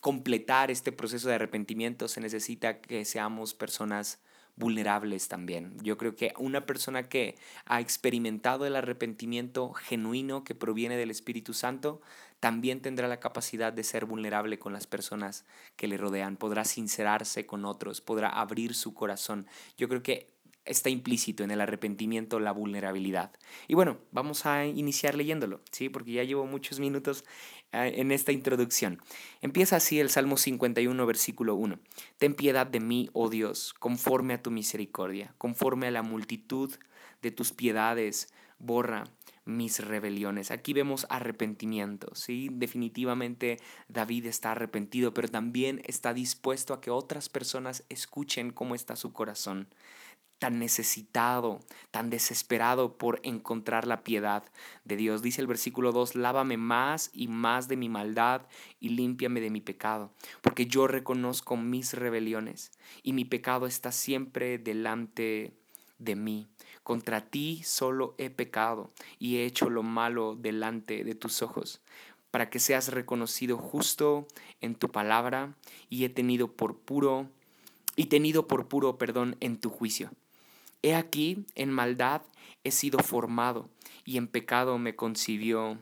completar 0.00 0.70
este 0.70 0.92
proceso 0.92 1.28
de 1.28 1.34
arrepentimiento 1.34 2.08
se 2.08 2.20
necesita 2.20 2.80
que 2.80 3.04
seamos 3.04 3.54
personas 3.54 4.20
vulnerables 4.58 5.28
también. 5.28 5.76
Yo 5.82 5.96
creo 5.96 6.16
que 6.16 6.34
una 6.38 6.66
persona 6.66 7.08
que 7.08 7.36
ha 7.64 7.80
experimentado 7.80 8.66
el 8.66 8.76
arrepentimiento 8.76 9.72
genuino 9.72 10.44
que 10.44 10.54
proviene 10.54 10.96
del 10.96 11.10
Espíritu 11.10 11.54
Santo, 11.54 12.00
también 12.40 12.80
tendrá 12.80 13.08
la 13.08 13.20
capacidad 13.20 13.72
de 13.72 13.82
ser 13.82 14.04
vulnerable 14.04 14.58
con 14.58 14.72
las 14.72 14.86
personas 14.86 15.44
que 15.76 15.88
le 15.88 15.96
rodean, 15.96 16.36
podrá 16.36 16.64
sincerarse 16.64 17.46
con 17.46 17.64
otros, 17.64 18.00
podrá 18.00 18.28
abrir 18.28 18.74
su 18.74 18.94
corazón. 18.94 19.46
Yo 19.76 19.88
creo 19.88 20.02
que 20.02 20.30
está 20.68 20.90
implícito 20.90 21.42
en 21.42 21.50
el 21.50 21.60
arrepentimiento 21.60 22.38
la 22.40 22.52
vulnerabilidad. 22.52 23.32
Y 23.66 23.74
bueno, 23.74 23.98
vamos 24.12 24.46
a 24.46 24.66
iniciar 24.66 25.14
leyéndolo, 25.14 25.60
¿sí? 25.72 25.88
Porque 25.88 26.12
ya 26.12 26.24
llevo 26.24 26.46
muchos 26.46 26.78
minutos 26.78 27.24
eh, 27.72 27.94
en 27.96 28.12
esta 28.12 28.32
introducción. 28.32 29.00
Empieza 29.40 29.76
así 29.76 29.98
el 30.00 30.10
Salmo 30.10 30.36
51, 30.36 31.06
versículo 31.06 31.54
1. 31.54 31.78
Ten 32.18 32.34
piedad 32.34 32.66
de 32.66 32.80
mí, 32.80 33.10
oh 33.12 33.28
Dios, 33.28 33.74
conforme 33.78 34.34
a 34.34 34.42
tu 34.42 34.50
misericordia, 34.50 35.34
conforme 35.38 35.88
a 35.88 35.90
la 35.90 36.02
multitud 36.02 36.72
de 37.22 37.30
tus 37.30 37.52
piedades, 37.52 38.32
borra 38.58 39.04
mis 39.48 39.82
rebeliones. 39.82 40.50
Aquí 40.50 40.74
vemos 40.74 41.06
arrepentimiento, 41.08 42.14
¿sí? 42.14 42.50
Definitivamente 42.52 43.58
David 43.88 44.26
está 44.26 44.52
arrepentido, 44.52 45.14
pero 45.14 45.28
también 45.28 45.80
está 45.86 46.12
dispuesto 46.12 46.74
a 46.74 46.82
que 46.82 46.90
otras 46.90 47.30
personas 47.30 47.82
escuchen 47.88 48.50
cómo 48.50 48.74
está 48.74 48.94
su 48.94 49.14
corazón 49.14 49.68
tan 50.38 50.58
necesitado, 50.58 51.60
tan 51.90 52.10
desesperado 52.10 52.96
por 52.96 53.20
encontrar 53.22 53.86
la 53.86 54.04
piedad 54.04 54.44
de 54.84 54.96
Dios. 54.96 55.22
Dice 55.22 55.40
el 55.40 55.46
versículo 55.46 55.92
2, 55.92 56.14
lávame 56.14 56.56
más 56.56 57.10
y 57.12 57.28
más 57.28 57.68
de 57.68 57.76
mi 57.76 57.88
maldad 57.88 58.42
y 58.80 58.90
límpiame 58.90 59.40
de 59.40 59.50
mi 59.50 59.60
pecado, 59.60 60.12
porque 60.40 60.66
yo 60.66 60.86
reconozco 60.86 61.56
mis 61.56 61.94
rebeliones 61.94 62.72
y 63.02 63.12
mi 63.12 63.24
pecado 63.24 63.66
está 63.66 63.92
siempre 63.92 64.58
delante 64.58 65.52
de 65.98 66.16
mí. 66.16 66.48
Contra 66.82 67.20
ti 67.20 67.62
solo 67.64 68.14
he 68.18 68.30
pecado 68.30 68.92
y 69.18 69.36
he 69.36 69.44
hecho 69.44 69.68
lo 69.68 69.82
malo 69.82 70.36
delante 70.36 71.04
de 71.04 71.14
tus 71.14 71.42
ojos, 71.42 71.80
para 72.30 72.48
que 72.50 72.60
seas 72.60 72.92
reconocido 72.92 73.58
justo 73.58 74.26
en 74.60 74.74
tu 74.74 74.90
palabra 74.90 75.54
y 75.88 76.04
he 76.04 76.08
tenido 76.08 76.52
por 76.52 76.78
puro 76.78 77.28
y 77.96 78.06
tenido 78.06 78.46
por 78.46 78.68
puro 78.68 78.96
perdón 78.96 79.36
en 79.40 79.58
tu 79.58 79.70
juicio. 79.70 80.10
He 80.82 80.94
aquí, 80.94 81.44
en 81.56 81.72
maldad 81.72 82.22
he 82.62 82.70
sido 82.70 83.00
formado 83.00 83.68
y 84.04 84.16
en 84.16 84.28
pecado 84.28 84.78
me 84.78 84.94
concibió 84.94 85.78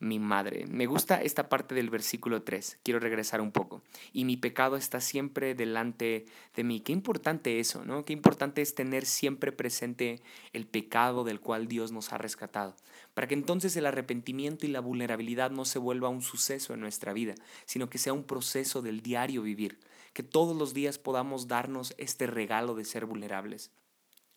mi 0.00 0.18
madre. 0.18 0.66
Me 0.66 0.86
gusta 0.86 1.22
esta 1.22 1.48
parte 1.48 1.76
del 1.76 1.88
versículo 1.88 2.42
3. 2.42 2.80
Quiero 2.82 2.98
regresar 2.98 3.40
un 3.40 3.52
poco. 3.52 3.82
Y 4.12 4.24
mi 4.24 4.36
pecado 4.36 4.76
está 4.76 5.00
siempre 5.00 5.54
delante 5.54 6.26
de 6.56 6.64
mí. 6.64 6.80
Qué 6.80 6.90
importante 6.90 7.60
eso, 7.60 7.84
¿no? 7.84 8.04
Qué 8.04 8.12
importante 8.12 8.62
es 8.62 8.74
tener 8.74 9.06
siempre 9.06 9.52
presente 9.52 10.20
el 10.52 10.66
pecado 10.66 11.22
del 11.22 11.38
cual 11.38 11.68
Dios 11.68 11.92
nos 11.92 12.12
ha 12.12 12.18
rescatado. 12.18 12.74
Para 13.14 13.28
que 13.28 13.34
entonces 13.34 13.76
el 13.76 13.86
arrepentimiento 13.86 14.66
y 14.66 14.70
la 14.70 14.80
vulnerabilidad 14.80 15.52
no 15.52 15.64
se 15.64 15.78
vuelva 15.78 16.08
un 16.08 16.22
suceso 16.22 16.74
en 16.74 16.80
nuestra 16.80 17.12
vida, 17.12 17.36
sino 17.64 17.88
que 17.88 17.98
sea 17.98 18.12
un 18.12 18.24
proceso 18.24 18.82
del 18.82 19.02
diario 19.02 19.42
vivir. 19.42 19.78
Que 20.14 20.24
todos 20.24 20.56
los 20.56 20.74
días 20.74 20.98
podamos 20.98 21.46
darnos 21.46 21.94
este 21.96 22.26
regalo 22.26 22.74
de 22.74 22.84
ser 22.84 23.06
vulnerables 23.06 23.70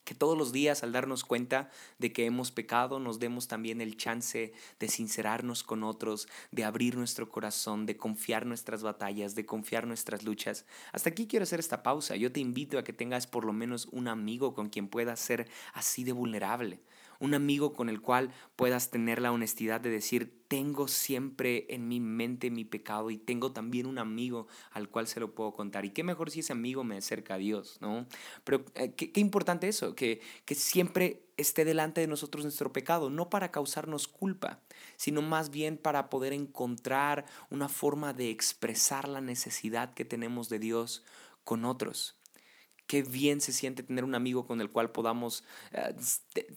que 0.06 0.16
todos 0.16 0.38
los 0.38 0.54
días 0.54 0.84
al 0.84 0.94
darnos 0.94 1.26
cuenta 1.26 1.70
de 2.00 2.14
que 2.14 2.26
hemos 2.26 2.52
pecado 2.52 3.00
nos 3.00 3.20
demos 3.20 3.48
también 3.48 3.82
el 3.82 3.98
chance 3.98 4.54
de 4.80 4.88
sincerarnos 4.88 5.64
con 5.64 5.84
otros, 5.84 6.30
de 6.52 6.64
abrir 6.64 6.96
nuestro 6.96 7.28
corazón, 7.28 7.86
de 7.86 7.98
confiar 7.98 8.46
nuestras 8.46 8.84
batallas, 8.84 9.36
de 9.36 9.46
confiar 9.46 9.88
nuestras 9.88 10.24
luchas. 10.24 10.66
Hasta 10.94 11.10
aquí 11.10 11.28
quiero 11.28 11.44
hacer 11.44 11.60
esta 11.60 11.84
pausa. 11.84 12.16
Yo 12.16 12.32
te 12.32 12.40
invito 12.40 12.78
a 12.78 12.84
que 12.84 12.94
tengas 12.94 13.28
por 13.28 13.44
lo 13.44 13.52
menos 13.52 13.88
un 13.92 14.08
amigo 14.08 14.54
con 14.54 14.70
quien 14.70 14.88
puedas 14.88 15.20
ser 15.20 15.50
así 15.74 16.04
de 16.04 16.14
vulnerable 16.14 16.80
un 17.20 17.34
amigo 17.34 17.74
con 17.74 17.90
el 17.90 18.02
cual 18.02 18.32
puedas 18.56 18.90
tener 18.90 19.22
la 19.22 19.32
honestidad 19.32 19.82
de 19.82 19.90
decir, 19.90 20.44
tengo 20.48 20.88
siempre 20.88 21.66
en 21.70 21.88
mi 21.88 22.00
mente 22.00 22.52
mi 22.52 22.66
pecado 22.66 23.10
y 23.10 23.18
tengo 23.18 23.52
también 23.52 23.88
un 23.88 23.98
amigo 23.98 24.48
al 24.72 24.90
cual 24.90 25.08
se 25.08 25.20
lo 25.20 25.34
puedo 25.34 25.54
contar. 25.54 25.86
Y 25.86 25.92
qué 25.92 26.04
mejor 26.04 26.32
si 26.32 26.42
ese 26.42 26.54
amigo 26.54 26.84
me 26.84 26.98
acerca 26.98 27.36
a 27.36 27.38
Dios, 27.38 27.78
¿no? 27.82 28.06
Pero 28.44 28.66
eh, 28.76 28.94
qué, 28.96 29.12
qué, 29.12 29.20
importante 29.20 29.68
eso, 29.68 29.96
que, 29.96 30.22
que 30.46 30.56
siempre 30.56 31.26
esté 31.38 31.66
delante 31.66 32.02
de 32.02 32.08
nosotros 32.08 32.44
nuestro 32.44 32.72
pecado, 32.72 33.10
no 33.10 33.30
para 33.30 33.52
causarnos 33.52 34.08
culpa, 34.08 34.60
sino 34.98 35.22
más 35.22 35.50
bien 35.50 35.78
para 35.78 36.10
poder 36.10 36.34
encontrar 36.34 37.26
una 37.50 37.70
forma 37.70 38.14
de 38.14 38.30
expresar 38.30 39.08
la 39.08 39.22
necesidad 39.22 39.94
que 39.94 40.06
tenemos 40.06 40.50
de 40.50 40.60
Dios 40.60 41.04
con 41.44 41.66
otros. 41.66 42.18
Qué 42.88 43.02
bien 43.02 43.42
se 43.42 43.52
siente 43.52 43.82
tener 43.82 44.04
un 44.04 44.14
amigo 44.14 44.46
con 44.46 44.62
el 44.62 44.70
cual 44.70 44.92
podamos 44.92 45.44
eh, 45.72 45.96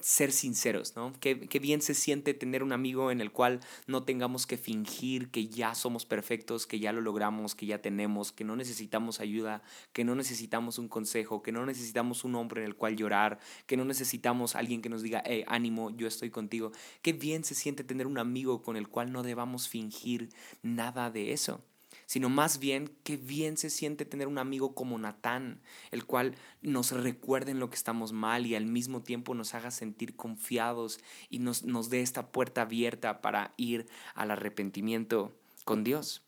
ser 0.00 0.30
sinceros, 0.30 0.94
¿no? 0.94 1.14
Qué, 1.20 1.49
qué, 1.49 1.58
bien 1.58 1.80
se 1.80 1.94
siente 1.94 2.35
tener 2.35 2.62
un 2.62 2.73
amigo 2.73 3.11
en 3.11 3.23
el 3.23 3.32
cual 3.32 3.61
no 3.87 4.02
tengamos 4.02 4.47
que 4.47 4.58
fingir 4.58 5.30
que 5.30 5.49
ya 5.49 5.75
somos 5.75 6.04
perfectos, 6.04 6.66
que 6.66 6.80
ya 6.80 6.92
lo 6.92 7.00
logramos, 7.00 7.54
que 7.54 7.64
ya 7.64 7.80
tenemos, 7.80 8.30
que 8.32 8.44
no 8.44 8.56
necesitamos 8.56 9.20
ayuda, 9.20 9.62
que 9.94 10.04
no 10.04 10.14
necesitamos 10.14 10.78
un 10.78 10.88
consejo, 10.88 11.42
que 11.42 11.52
no 11.52 11.64
necesitamos 11.64 12.25
un 12.25 12.35
hombre 12.35 12.61
en 12.61 12.66
el 12.66 12.76
cual 12.76 12.97
llorar, 12.97 13.38
que 13.66 13.78
no 13.78 13.87
necesitamos 13.87 14.54
alguien 14.54 14.82
que 14.82 14.90
nos 14.90 15.02
diga, 15.02 15.23
hey, 15.25 15.44
ánimo, 15.47 15.90
yo 15.97 16.06
estoy 16.06 16.28
contigo. 16.28 16.73
Qué 17.00 17.14
bien 17.14 17.42
se 17.42 17.54
siente 17.54 17.85
tener 17.85 18.06
un 18.06 18.18
amigo 18.18 18.62
con 18.62 18.76
el 18.76 18.88
cual 18.88 19.12
no 19.12 19.23
debamos 19.23 19.68
fingir 19.68 20.28
nada 20.62 21.11
de 21.11 21.32
eso 21.32 21.64
sino 22.08 22.30
más 22.30 22.58
bien 22.58 22.90
qué 23.04 23.18
bien 23.18 23.58
se 23.58 23.68
siente 23.68 24.06
tener 24.06 24.28
un 24.28 24.38
amigo 24.38 24.74
como 24.74 24.98
Natán, 24.98 25.60
el 25.90 26.06
cual 26.06 26.36
nos 26.62 26.92
recuerde 26.92 27.50
en 27.50 27.60
lo 27.60 27.68
que 27.68 27.76
estamos 27.76 28.12
mal 28.12 28.46
y 28.46 28.54
al 28.54 28.64
mismo 28.64 29.02
tiempo 29.02 29.34
nos 29.34 29.54
haga 29.54 29.70
sentir 29.70 30.16
confiados 30.16 31.00
y 31.28 31.38
nos, 31.38 31.64
nos 31.64 31.90
dé 31.90 32.00
esta 32.00 32.32
puerta 32.32 32.62
abierta 32.62 33.20
para 33.20 33.52
ir 33.58 33.86
al 34.14 34.30
arrepentimiento 34.30 35.36
con 35.66 35.84
Dios. 35.84 36.22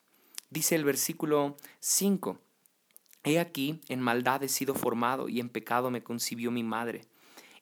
Dice 0.50 0.74
el 0.74 0.84
versículo 0.84 1.56
5, 1.78 2.38
He 3.24 3.38
aquí, 3.38 3.80
en 3.88 4.00
maldad 4.00 4.42
he 4.42 4.48
sido 4.48 4.74
formado 4.74 5.30
y 5.30 5.40
en 5.40 5.48
pecado 5.48 5.90
me 5.90 6.02
concibió 6.02 6.50
mi 6.50 6.62
madre. 6.62 7.06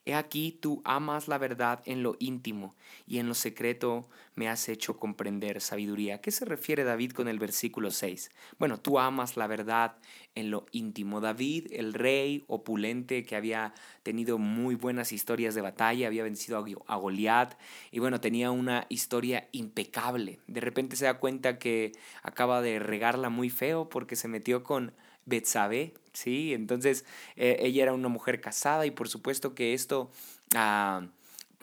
He 0.05 0.13
aquí 0.13 0.57
tú 0.59 0.81
amas 0.85 1.27
la 1.27 1.37
verdad 1.37 1.81
en 1.85 2.03
lo 2.03 2.15
íntimo 2.19 2.75
y 3.05 3.19
en 3.19 3.27
lo 3.27 3.35
secreto 3.35 4.09
me 4.35 4.47
has 4.47 4.69
hecho 4.69 4.97
comprender 4.97 5.61
sabiduría. 5.61 6.15
¿A 6.15 6.21
qué 6.21 6.31
se 6.31 6.45
refiere 6.45 6.83
David 6.83 7.11
con 7.11 7.27
el 7.27 7.39
versículo 7.39 7.91
6? 7.91 8.31
Bueno, 8.57 8.79
tú 8.79 8.97
amas 8.97 9.37
la 9.37 9.47
verdad 9.47 9.97
en 10.35 10.51
lo 10.51 10.65
íntimo. 10.71 11.19
David, 11.19 11.67
el 11.71 11.93
rey 11.93 12.45
opulente 12.47 13.23
que 13.23 13.35
había 13.35 13.73
tenido 14.03 14.37
muy 14.37 14.75
buenas 14.75 15.11
historias 15.11 15.55
de 15.55 15.61
batalla, 15.61 16.07
había 16.07 16.23
vencido 16.23 16.65
a 16.87 16.95
Goliat 16.95 17.59
y 17.91 17.99
bueno, 17.99 18.21
tenía 18.21 18.51
una 18.51 18.85
historia 18.89 19.49
impecable. 19.51 20.39
De 20.47 20.61
repente 20.61 20.95
se 20.95 21.05
da 21.05 21.19
cuenta 21.19 21.59
que 21.59 21.91
acaba 22.23 22.61
de 22.61 22.79
regarla 22.79 23.29
muy 23.29 23.49
feo 23.49 23.89
porque 23.89 24.15
se 24.15 24.27
metió 24.27 24.63
con 24.63 24.93
Betsabe, 25.29 25.93
¿sí? 26.13 26.53
Entonces 26.53 27.05
eh, 27.35 27.57
ella 27.61 27.83
era 27.83 27.93
una 27.93 28.09
mujer 28.09 28.41
casada 28.41 28.85
y 28.85 28.91
por 28.91 29.09
supuesto 29.09 29.55
que 29.55 29.73
esto... 29.73 30.11
Ah, 30.55 31.07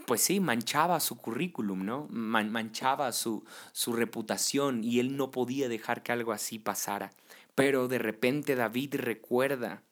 pues 0.07 0.21
sí, 0.21 0.39
manchaba 0.39 1.01
su 1.01 1.17
currículum, 1.17 1.85
¿no? 1.85 2.07
manchaba 2.11 3.11
su, 3.11 3.45
su 3.73 3.93
reputación 3.93 4.85
y 4.85 5.01
él 5.01 5.17
no 5.17 5.33
podía 5.33 5.69
dejar 5.69 6.05
que 6.05 6.13
algo 6.13 6.31
así 6.31 6.61
pasara. 6.61 7.13
Pero 7.57 7.89
de 7.89 7.99
repente 7.99 8.55
David 8.55 8.95
recuerda 8.99 9.83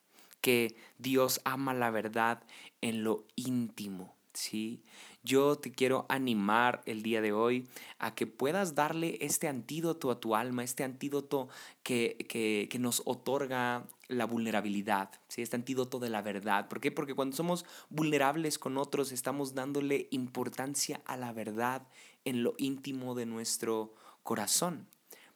que 0.41 0.77
Dios 0.99 1.41
ama 1.45 1.75
la 1.75 1.91
verdad 1.91 2.43
en 2.81 3.03
lo 3.03 3.25
íntimo, 3.35 4.15
¿sí? 4.35 4.83
Yo 5.25 5.57
te 5.57 5.73
quiero 5.73 6.05
animar 6.11 6.83
el 6.85 7.03
día 7.03 7.23
de 7.23 7.33
hoy 7.33 7.67
a 7.99 8.15
que 8.15 8.27
puedas 8.27 8.75
darle 8.75 9.17
este 9.23 9.49
antídoto 9.49 10.11
a 10.11 10.21
tu 10.21 10.37
alma, 10.37 10.63
este 10.63 10.85
antídoto 10.85 11.49
que, 11.83 12.27
que, 12.29 12.69
que 12.71 12.79
nos 12.79 13.01
otorga 13.07 13.87
la 14.09 14.27
vulnerabilidad, 14.27 15.11
¿sí? 15.29 15.41
este 15.41 15.57
antídoto 15.57 15.99
de 15.99 16.11
la 16.11 16.21
verdad. 16.21 16.69
¿Por 16.69 16.79
qué? 16.79 16.93
Porque 16.93 17.15
cuando 17.15 17.35
somos 17.35 17.65
vulnerables 17.89 18.59
con 18.59 18.77
otros 18.77 19.13
estamos 19.13 19.55
dándole 19.55 20.09
importancia 20.11 21.01
a 21.07 21.17
la 21.17 21.33
verdad 21.33 21.89
en 22.27 22.43
lo 22.43 22.55
íntimo 22.59 23.15
de 23.15 23.25
nuestro 23.25 23.95
corazón. 24.23 24.87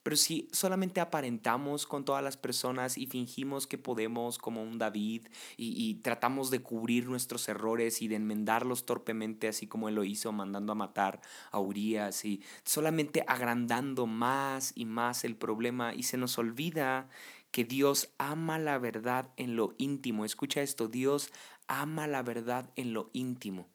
Pero 0.08 0.16
si 0.16 0.48
solamente 0.52 1.02
aparentamos 1.02 1.84
con 1.84 2.06
todas 2.06 2.24
las 2.24 2.38
personas 2.38 2.96
y 2.96 3.06
fingimos 3.06 3.66
que 3.66 3.76
podemos 3.76 4.38
como 4.38 4.62
un 4.62 4.78
David 4.78 5.26
y, 5.58 5.96
tratamos 5.96 6.50
de 6.50 6.62
cubrir 6.62 7.10
nuestros 7.10 7.46
errores 7.46 8.00
y 8.00 8.08
de 8.08 8.16
enmendarlos 8.16 8.86
torpemente, 8.86 9.48
así 9.48 9.66
como 9.66 9.86
él 9.86 9.96
lo 9.96 10.04
hizo 10.04 10.32
mandando 10.32 10.72
a 10.72 10.76
matar 10.76 11.20
a 11.50 11.60
Urias 11.60 12.24
y 12.24 12.42
solamente 12.64 13.22
agrandando 13.26 14.06
más 14.06 14.72
y 14.74 14.86
más 14.86 15.24
el 15.24 15.36
problema 15.36 15.92
y 15.92 16.04
se 16.04 16.16
nos 16.16 16.38
olvida 16.38 17.10
que 17.50 17.64
Dios 17.64 18.08
ama 18.16 18.58
la 18.58 18.78
verdad 18.78 19.28
en 19.36 19.56
lo 19.56 19.74
íntimo. 19.76 20.24
Escucha 20.24 20.62
esto, 20.62 20.88
Dios 20.88 21.30
ama 21.66 22.06
la 22.06 22.22
verdad 22.22 22.70
en 22.76 22.94
lo 22.94 23.10
íntimo. 23.12 23.68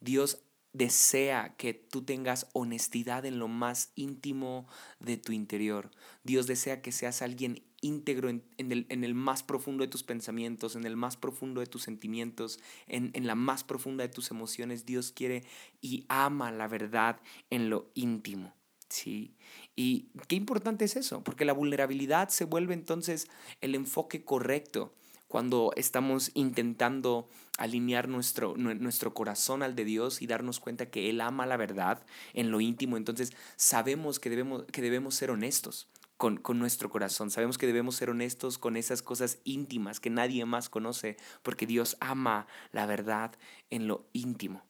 Dios 0.00 0.42
desea 0.72 1.54
que 1.56 1.74
tú 1.74 2.02
tengas 2.02 2.46
honestidad 2.52 3.24
en 3.24 3.38
lo 3.38 3.48
más 3.48 3.92
íntimo 3.96 4.68
de 4.98 5.16
tu 5.16 5.32
interior. 5.32 5.90
Dios 6.22 6.46
desea 6.46 6.82
que 6.82 6.92
seas 6.92 7.22
alguien 7.22 7.62
íntegro 7.80 8.28
en, 8.28 8.42
el, 8.58 8.86
en 8.88 9.04
el, 9.04 9.14
más 9.14 9.42
profundo 9.42 9.82
de 9.82 9.88
tus 9.88 10.02
pensamientos, 10.02 10.76
en 10.76 10.84
el 10.84 10.96
más 10.96 11.16
profundo 11.16 11.60
de 11.60 11.66
tus 11.66 11.82
sentimientos, 11.82 12.60
en, 12.86 13.10
en 13.14 13.26
la 13.26 13.34
más 13.34 13.64
profunda 13.64 14.02
de 14.02 14.12
tus 14.12 14.30
emociones. 14.30 14.86
Dios 14.86 15.12
quiere 15.12 15.44
y 15.80 16.04
ama 16.08 16.52
la 16.52 16.68
verdad 16.68 17.20
en 17.48 17.70
lo 17.70 17.90
íntimo. 17.94 18.54
¿sí? 18.88 19.34
Y 19.74 20.10
qué 20.28 20.36
importante 20.36 20.84
es 20.84 20.96
eso, 20.96 21.24
porque 21.24 21.44
la 21.44 21.52
vulnerabilidad 21.52 22.28
se 22.28 22.44
vuelve 22.44 22.74
entonces 22.74 23.28
el 23.60 23.74
enfoque 23.74 24.24
correcto 24.24 24.94
cuando 25.26 25.72
estamos 25.76 26.32
intentando 26.34 27.28
alinear 27.60 28.08
nuestro, 28.08 28.56
nuestro 28.56 29.12
corazón 29.12 29.62
al 29.62 29.76
de 29.76 29.84
Dios 29.84 30.22
y 30.22 30.26
darnos 30.26 30.60
cuenta 30.60 30.86
que 30.86 31.10
Él 31.10 31.20
ama 31.20 31.44
la 31.44 31.58
verdad 31.58 32.02
en 32.32 32.50
lo 32.50 32.60
íntimo, 32.60 32.96
entonces 32.96 33.34
sabemos 33.56 34.18
que 34.18 34.30
debemos, 34.30 34.64
que 34.72 34.82
debemos 34.82 35.14
ser 35.14 35.30
honestos. 35.30 35.88
Con, 36.16 36.36
con, 36.36 36.58
nuestro 36.58 36.90
corazón. 36.90 37.30
Sabemos 37.30 37.56
que 37.56 37.66
debemos 37.66 37.96
ser 37.96 38.10
honestos 38.10 38.58
con 38.58 38.76
esas 38.76 39.00
cosas 39.00 39.38
íntimas 39.44 40.00
que 40.00 40.10
nadie 40.10 40.44
más 40.44 40.68
conoce, 40.68 41.16
porque 41.42 41.64
Dios 41.64 41.96
ama 41.98 42.46
la 42.72 42.84
verdad 42.84 43.32
en 43.70 43.88
lo 43.88 44.04
íntimo. 44.12 44.62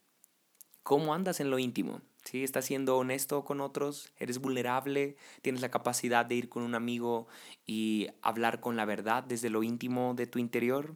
¿Cómo 0.85 1.13
andas 1.13 1.41
en 1.41 1.51
lo 1.51 1.59
íntimo? 1.59 2.03
¿Sí? 2.23 2.45
¿Estás 2.45 2.67
siendo 2.67 2.97
honesto 2.99 3.45
con 3.45 3.61
otros? 3.61 4.13
¿Eres 4.17 4.39
vulnerable? 4.39 5.17
¿Tienes 5.43 5.61
la 5.61 5.73
capacidad 5.73 6.25
de 6.25 6.37
ir 6.37 6.49
con 6.49 6.63
un 6.63 6.77
amigo 6.77 7.27
y 7.67 8.07
hablar 8.23 8.61
con 8.61 8.77
la 8.77 8.85
verdad 8.85 9.25
desde 9.25 9.51
lo 9.51 9.65
íntimo 9.65 10.15
de 10.15 10.29
tu 10.29 10.39
interior? 10.39 10.95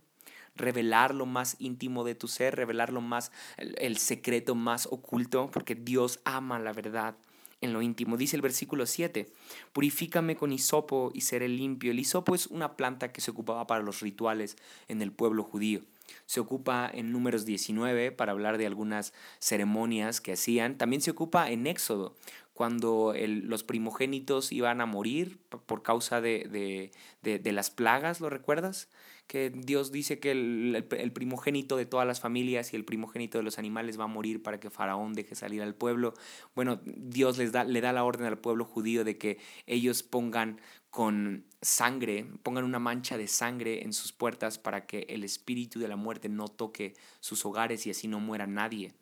Revelar 0.56 1.14
lo 1.14 1.26
más 1.26 1.56
íntimo 1.58 2.04
de 2.04 2.14
tu 2.14 2.28
ser, 2.28 2.56
revelar 2.56 2.92
lo 2.92 3.00
más, 3.00 3.32
el, 3.56 3.74
el, 3.78 3.98
secreto 3.98 4.54
más 4.54 4.86
oculto, 4.86 5.50
porque 5.52 5.74
Dios 5.74 6.20
ama 6.24 6.58
la 6.58 6.72
verdad 6.72 7.16
en 7.60 7.72
lo 7.72 7.82
íntimo. 7.82 8.16
Dice 8.16 8.36
el 8.36 8.42
versículo 8.42 8.86
7, 8.86 9.30
purifícame 9.72 10.36
con 10.36 10.52
hisopo 10.52 11.10
y 11.14 11.22
seré 11.22 11.48
limpio. 11.48 11.90
El 11.90 11.98
hisopo 11.98 12.34
es 12.34 12.46
una 12.46 12.76
planta 12.76 13.12
que 13.12 13.20
se 13.20 13.30
ocupaba 13.30 13.66
para 13.66 13.82
los 13.82 14.00
rituales 14.00 14.56
en 14.88 15.02
el 15.02 15.12
pueblo 15.12 15.42
judío. 15.42 15.82
Se 16.26 16.40
ocupa 16.40 16.90
en 16.92 17.12
números 17.12 17.46
19 17.46 18.12
para 18.12 18.32
hablar 18.32 18.58
de 18.58 18.66
algunas 18.66 19.12
ceremonias 19.38 20.20
que 20.20 20.32
hacían. 20.32 20.76
También 20.76 21.02
se 21.02 21.10
ocupa 21.10 21.50
en 21.50 21.66
Éxodo, 21.66 22.14
cuando 22.54 23.14
los 23.18 23.64
primogénitos 23.64 24.50
iban 24.52 24.80
a 24.80 24.86
morir 24.86 25.38
por 25.66 25.82
causa 25.82 26.22
de, 26.22 26.90
de 27.20 27.52
las 27.52 27.70
plagas, 27.70 28.20
¿lo 28.20 28.30
recuerdas? 28.30 28.88
que 29.26 29.50
Dios 29.50 29.90
dice 29.90 30.18
que 30.18 30.32
el, 30.32 31.12
primogénito 31.12 31.76
de 31.76 31.86
todas 31.86 32.06
las 32.06 32.20
familias 32.20 32.72
y 32.72 32.76
el 32.76 32.84
primogénito 32.84 33.38
de 33.38 33.44
los 33.44 33.58
animales 33.58 33.98
va 33.98 34.04
a 34.04 34.08
morir 34.08 34.42
para 34.42 34.60
que 34.60 34.70
Faraón 34.70 35.14
deje 35.14 35.34
salir 35.34 35.62
al 35.62 35.74
pueblo. 35.74 36.14
Bueno, 36.54 36.80
Dios 36.84 37.38
les 37.38 37.50
da, 37.52 37.64
le 37.64 37.80
da 37.80 37.92
la 37.92 38.04
orden 38.04 38.26
al 38.26 38.38
pueblo 38.38 38.64
judío 38.64 39.04
de 39.04 39.16
que 39.16 39.38
ellos 39.66 40.02
pongan 40.02 40.60
con 40.90 41.46
sangre, 41.62 42.26
pongan 42.42 42.64
una 42.64 42.78
mancha 42.78 43.16
de 43.16 43.26
sangre 43.26 43.82
en 43.82 43.92
sus 43.92 44.12
puertas 44.12 44.58
para 44.58 44.86
que 44.86 45.06
el 45.08 45.24
espíritu 45.24 45.80
de 45.80 45.88
la 45.88 45.96
muerte 45.96 46.28
no 46.28 46.48
toque 46.48 46.94
sus 47.20 47.44
hogares 47.46 47.86
y 47.86 47.90
así 47.90 48.08
no 48.08 48.20
muera 48.20 48.46
nadie 48.46 48.92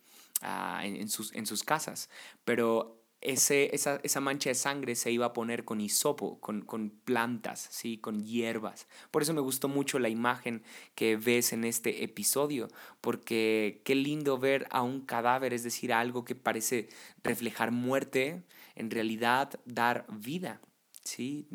ah, 0.41 0.83
en, 0.85 1.09
sus, 1.09 1.35
en 1.35 1.47
sus 1.47 1.65
casas. 1.65 2.09
Pero 2.45 3.02
ese, 3.23 3.75
esa, 3.75 4.01
esa, 4.03 4.21
mancha 4.21 4.51
de 4.51 4.55
sangre 4.55 4.95
se 4.95 5.11
iba 5.11 5.27
a 5.27 5.33
poner 5.33 5.65
con 5.65 5.81
hisopo, 5.81 6.41
con, 6.41 6.63
con, 6.63 6.91
plantas, 6.91 7.69
¿sí? 7.71 7.99
con 7.99 8.25
hierbas. 8.25 8.87
Por 9.11 9.23
eso 9.23 9.33
me 9.33 9.41
gustó 9.41 9.69
mucho 9.69 9.99
la 9.99 10.09
imagen 10.09 10.63
que 10.95 11.17
ves 11.17 11.53
en 11.53 11.65
este 11.65 12.05
episodio, 12.05 12.69
porque 13.01 13.81
qué 13.85 13.95
lindo 13.95 14.39
ver 14.39 14.67
a 14.71 14.83
un 14.83 15.01
cadáver, 15.01 15.55
es 15.55 15.63
decir, 15.63 15.93
algo 15.93 16.25
que 16.25 16.35
parece 16.35 16.89
reflejar 17.23 17.71
muerte, 17.71 18.43
en 18.75 18.91
realidad 18.91 19.61
dar 19.65 20.07
vida. 20.11 20.61
¿sí? 21.05 21.47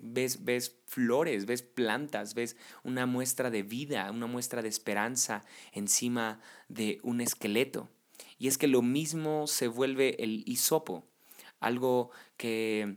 Ves, 0.00 0.44
ves 0.44 0.76
flores, 0.86 1.46
ves 1.46 1.62
plantas, 1.62 2.34
ves 2.34 2.56
una 2.82 3.06
muestra 3.06 3.50
de 3.50 3.62
vida, 3.62 4.10
una 4.10 4.26
muestra 4.26 4.62
de 4.62 4.68
esperanza 4.68 5.44
encima 5.72 6.40
de 6.68 7.00
un 7.02 7.20
esqueleto. 7.20 7.88
Y 8.38 8.48
es 8.48 8.58
que 8.58 8.68
lo 8.68 8.82
mismo 8.82 9.46
se 9.46 9.68
vuelve 9.68 10.22
el 10.22 10.42
hisopo, 10.46 11.04
algo 11.60 12.10
que 12.36 12.96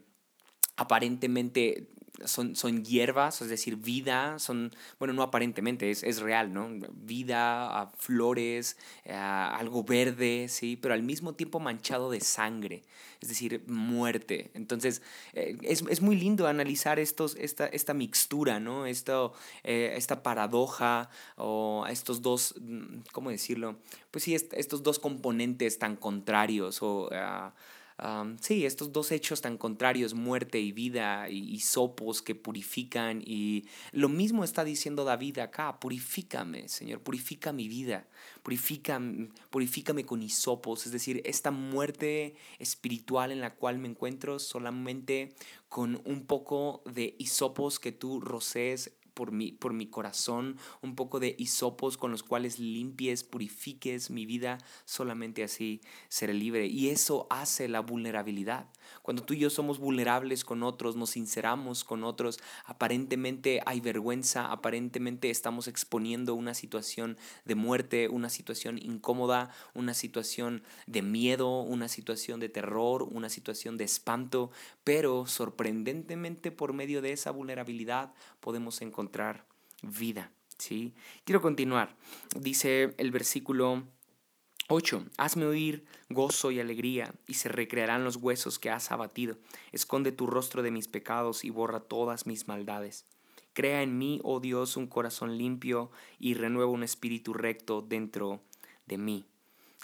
aparentemente 0.75 1.87
son, 2.25 2.55
son 2.55 2.83
hierbas, 2.83 3.41
es 3.41 3.49
decir, 3.49 3.75
vida, 3.75 4.39
son, 4.39 4.71
bueno, 4.97 5.13
no 5.13 5.23
aparentemente, 5.23 5.91
es, 5.91 6.03
es 6.03 6.19
real, 6.19 6.53
¿no? 6.53 6.69
Vida, 6.93 7.91
flores, 7.97 8.77
algo 9.05 9.83
verde, 9.83 10.47
¿sí? 10.49 10.77
Pero 10.77 10.93
al 10.93 11.03
mismo 11.03 11.33
tiempo 11.33 11.59
manchado 11.59 12.11
de 12.11 12.21
sangre, 12.21 12.83
es 13.21 13.29
decir, 13.29 13.63
muerte. 13.67 14.51
Entonces, 14.53 15.01
eh, 15.33 15.57
es, 15.63 15.83
es, 15.89 16.01
muy 16.01 16.15
lindo 16.15 16.47
analizar 16.47 16.99
estos, 16.99 17.35
esta, 17.35 17.67
esta 17.67 17.93
mixtura, 17.93 18.59
¿no? 18.59 18.85
Esto, 18.85 19.33
eh, 19.63 19.93
esta 19.95 20.23
paradoja 20.23 21.09
o 21.35 21.85
estos 21.89 22.21
dos, 22.21 22.55
mm, 22.59 23.01
¿cómo 23.11 23.29
decirlo? 23.29 23.77
Pues 24.11 24.23
sí, 24.23 24.35
estos 24.35 24.83
dos 24.83 24.99
componentes 24.99 25.79
tan 25.79 25.95
contrarios 25.95 26.81
o... 26.81 27.09
Sí, 28.39 28.65
estos 28.65 28.93
dos 28.93 29.11
hechos 29.11 29.41
tan 29.41 29.57
contrarios, 29.57 30.13
muerte 30.13 30.59
y 30.59 30.71
vida, 30.71 31.29
y, 31.29 31.59
sopos 31.59 32.21
que 32.21 32.33
purifican, 32.33 33.21
y 33.25 33.65
lo 33.91 34.07
mismo 34.07 34.45
está 34.45 34.63
diciendo 34.63 35.03
David 35.03 35.39
acá, 35.39 35.79
purifícame, 35.79 36.69
Señor, 36.69 37.01
purifica 37.01 37.51
mi 37.51 37.67
vida, 37.67 38.07
purifica, 38.41 39.01
purifícame 39.49 40.05
con 40.05 40.23
hisopos, 40.23 40.85
es 40.85 40.93
decir, 40.93 41.21
esta 41.25 41.51
muerte 41.51 42.35
espiritual 42.57 43.31
en 43.31 43.41
la 43.41 43.55
cual 43.55 43.79
me 43.79 43.89
encuentro 43.89 44.39
solamente 44.39 45.35
con 45.67 46.01
un 46.05 46.25
poco 46.25 46.81
de 46.85 47.15
hisopos 47.19 47.79
que 47.79 47.91
tú 47.91 48.21
rocees 48.21 48.93
por 49.19 49.33
mi, 49.33 49.51
por 49.51 49.73
mi 49.73 49.85
corazón, 49.85 50.55
un 50.81 50.95
poco 50.95 51.19
de 51.19 51.35
hisopos 51.37 51.97
con 51.97 52.09
los 52.09 52.23
cuales 52.23 52.57
limpies, 52.57 53.25
purifiques 53.25 54.09
mi 54.09 54.25
vida, 54.25 54.59
solamente 54.85 55.43
así 55.43 55.81
seré 56.07 56.33
libre. 56.33 56.67
Y 56.67 56.87
eso 56.87 57.27
hace 57.29 57.67
la 57.67 57.81
vulnerabilidad. 57.81 58.69
Cuando 59.01 59.21
tú 59.21 59.33
y 59.33 59.39
yo 59.39 59.49
somos 59.49 59.77
vulnerables 59.77 60.45
con 60.45 60.63
otros, 60.63 60.95
nos 60.95 61.09
sinceramos 61.09 61.83
con 61.83 62.05
otros, 62.05 62.39
aparentemente 62.65 63.61
hay 63.65 63.81
vergüenza, 63.81 64.53
aparentemente 64.53 65.29
estamos 65.29 65.67
exponiendo 65.67 66.33
una 66.33 66.53
situación 66.53 67.17
de 67.43 67.55
muerte, 67.55 68.07
una 68.07 68.29
situación 68.29 68.77
incómoda, 68.81 69.51
una 69.73 69.93
situación 69.93 70.63
de 70.87 71.01
miedo, 71.01 71.59
una 71.59 71.89
situación 71.89 72.39
de 72.39 72.47
terror, 72.47 73.03
una 73.03 73.27
situación 73.27 73.75
de 73.75 73.83
espanto, 73.83 74.49
pero 74.85 75.27
sorprendentemente 75.27 76.51
por 76.51 76.71
medio 76.71 77.01
de 77.01 77.11
esa 77.11 77.31
vulnerabilidad 77.31 78.13
podemos 78.39 78.81
encontrar 78.81 79.08
vida. 79.81 80.31
¿sí? 80.57 80.93
Quiero 81.23 81.41
continuar. 81.41 81.95
Dice 82.35 82.93
el 82.97 83.11
versículo 83.11 83.83
8. 84.67 85.05
Hazme 85.17 85.45
oír 85.45 85.85
gozo 86.09 86.51
y 86.51 86.59
alegría, 86.59 87.13
y 87.27 87.35
se 87.35 87.49
recrearán 87.49 88.03
los 88.03 88.17
huesos 88.17 88.59
que 88.59 88.69
has 88.69 88.91
abatido. 88.91 89.37
Esconde 89.71 90.11
tu 90.11 90.27
rostro 90.27 90.61
de 90.61 90.71
mis 90.71 90.87
pecados 90.87 91.43
y 91.43 91.49
borra 91.49 91.79
todas 91.79 92.27
mis 92.27 92.47
maldades. 92.47 93.05
Crea 93.53 93.81
en 93.81 93.97
mí, 93.97 94.19
oh 94.23 94.39
Dios, 94.39 94.77
un 94.77 94.87
corazón 94.87 95.37
limpio 95.37 95.89
y 96.19 96.35
renueva 96.35 96.71
un 96.71 96.83
espíritu 96.83 97.33
recto 97.33 97.81
dentro 97.81 98.41
de 98.85 98.97
mí. 98.97 99.25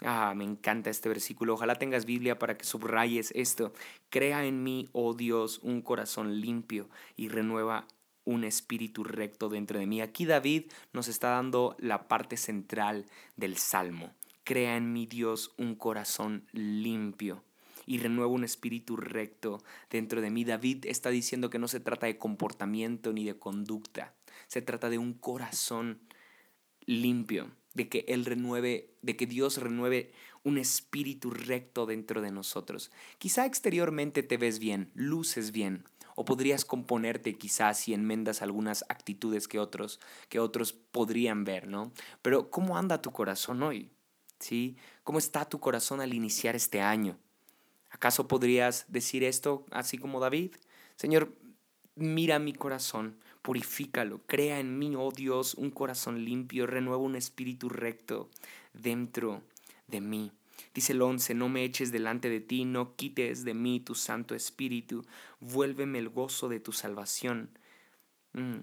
Ah, 0.02 0.34
me 0.36 0.44
encanta 0.44 0.90
este 0.90 1.08
versículo. 1.08 1.54
Ojalá 1.54 1.76
tengas 1.76 2.04
Biblia 2.04 2.38
para 2.38 2.56
que 2.56 2.64
subrayes 2.64 3.32
esto. 3.34 3.72
Crea 4.10 4.44
en 4.44 4.62
mí, 4.62 4.88
oh 4.92 5.14
Dios, 5.14 5.58
un 5.62 5.80
corazón 5.82 6.40
limpio 6.40 6.88
y 7.16 7.28
renueva 7.28 7.86
un 8.26 8.44
espíritu 8.44 9.04
recto 9.04 9.48
dentro 9.48 9.78
de 9.78 9.86
mí. 9.86 10.02
Aquí 10.02 10.26
David 10.26 10.64
nos 10.92 11.08
está 11.08 11.30
dando 11.30 11.74
la 11.78 12.08
parte 12.08 12.36
central 12.36 13.06
del 13.36 13.56
salmo. 13.56 14.12
Crea 14.44 14.76
en 14.76 14.92
mí, 14.92 15.06
Dios, 15.06 15.54
un 15.56 15.74
corazón 15.74 16.44
limpio 16.52 17.42
y 17.86 17.98
renueva 17.98 18.30
un 18.30 18.44
espíritu 18.44 18.96
recto 18.96 19.62
dentro 19.88 20.20
de 20.20 20.30
mí. 20.30 20.44
David 20.44 20.84
está 20.86 21.10
diciendo 21.10 21.48
que 21.48 21.58
no 21.58 21.68
se 21.68 21.80
trata 21.80 22.06
de 22.06 22.18
comportamiento 22.18 23.12
ni 23.12 23.24
de 23.24 23.38
conducta, 23.38 24.14
se 24.48 24.60
trata 24.60 24.90
de 24.90 24.98
un 24.98 25.14
corazón 25.14 26.00
limpio, 26.84 27.50
de 27.74 27.88
que 27.88 28.04
Él 28.08 28.24
renueve, 28.24 28.90
de 29.02 29.16
que 29.16 29.26
Dios 29.26 29.58
renueve 29.58 30.12
un 30.42 30.58
espíritu 30.58 31.30
recto 31.30 31.86
dentro 31.86 32.20
de 32.20 32.30
nosotros. 32.30 32.90
Quizá 33.18 33.46
exteriormente 33.46 34.22
te 34.22 34.36
ves 34.36 34.58
bien, 34.58 34.90
luces 34.94 35.52
bien, 35.52 35.84
o 36.16 36.24
podrías 36.24 36.64
componerte 36.64 37.38
quizás 37.38 37.78
si 37.78 37.94
enmendas 37.94 38.42
algunas 38.42 38.84
actitudes 38.88 39.46
que 39.46 39.60
otros 39.60 40.00
que 40.28 40.40
otros 40.40 40.72
podrían 40.72 41.44
ver, 41.44 41.68
¿no? 41.68 41.92
Pero 42.22 42.50
¿cómo 42.50 42.76
anda 42.76 43.00
tu 43.00 43.12
corazón 43.12 43.62
hoy? 43.62 43.92
¿Sí? 44.40 44.76
¿Cómo 45.04 45.18
está 45.18 45.44
tu 45.44 45.60
corazón 45.60 46.00
al 46.00 46.12
iniciar 46.12 46.56
este 46.56 46.80
año? 46.80 47.16
¿Acaso 47.90 48.26
podrías 48.26 48.84
decir 48.88 49.22
esto 49.22 49.64
así 49.70 49.98
como 49.98 50.20
David? 50.20 50.56
Señor, 50.96 51.32
mira 51.94 52.38
mi 52.38 52.52
corazón, 52.52 53.18
purifícalo, 53.42 54.20
crea 54.26 54.58
en 54.58 54.78
mí, 54.78 54.94
oh 54.96 55.10
Dios, 55.10 55.54
un 55.54 55.70
corazón 55.70 56.24
limpio, 56.24 56.66
renueva 56.66 57.02
un 57.02 57.16
espíritu 57.16 57.68
recto 57.68 58.28
dentro 58.72 59.42
de 59.86 60.00
mí. 60.00 60.32
Dice 60.74 60.92
el 60.92 61.02
11, 61.02 61.34
no 61.34 61.48
me 61.48 61.64
eches 61.64 61.92
delante 61.92 62.28
de 62.28 62.40
ti, 62.40 62.64
no 62.64 62.96
quites 62.96 63.44
de 63.44 63.54
mí 63.54 63.80
tu 63.80 63.94
Santo 63.94 64.34
Espíritu, 64.34 65.04
vuélveme 65.40 65.98
el 65.98 66.08
gozo 66.08 66.48
de 66.48 66.60
tu 66.60 66.72
salvación, 66.72 67.50
mm, 68.32 68.58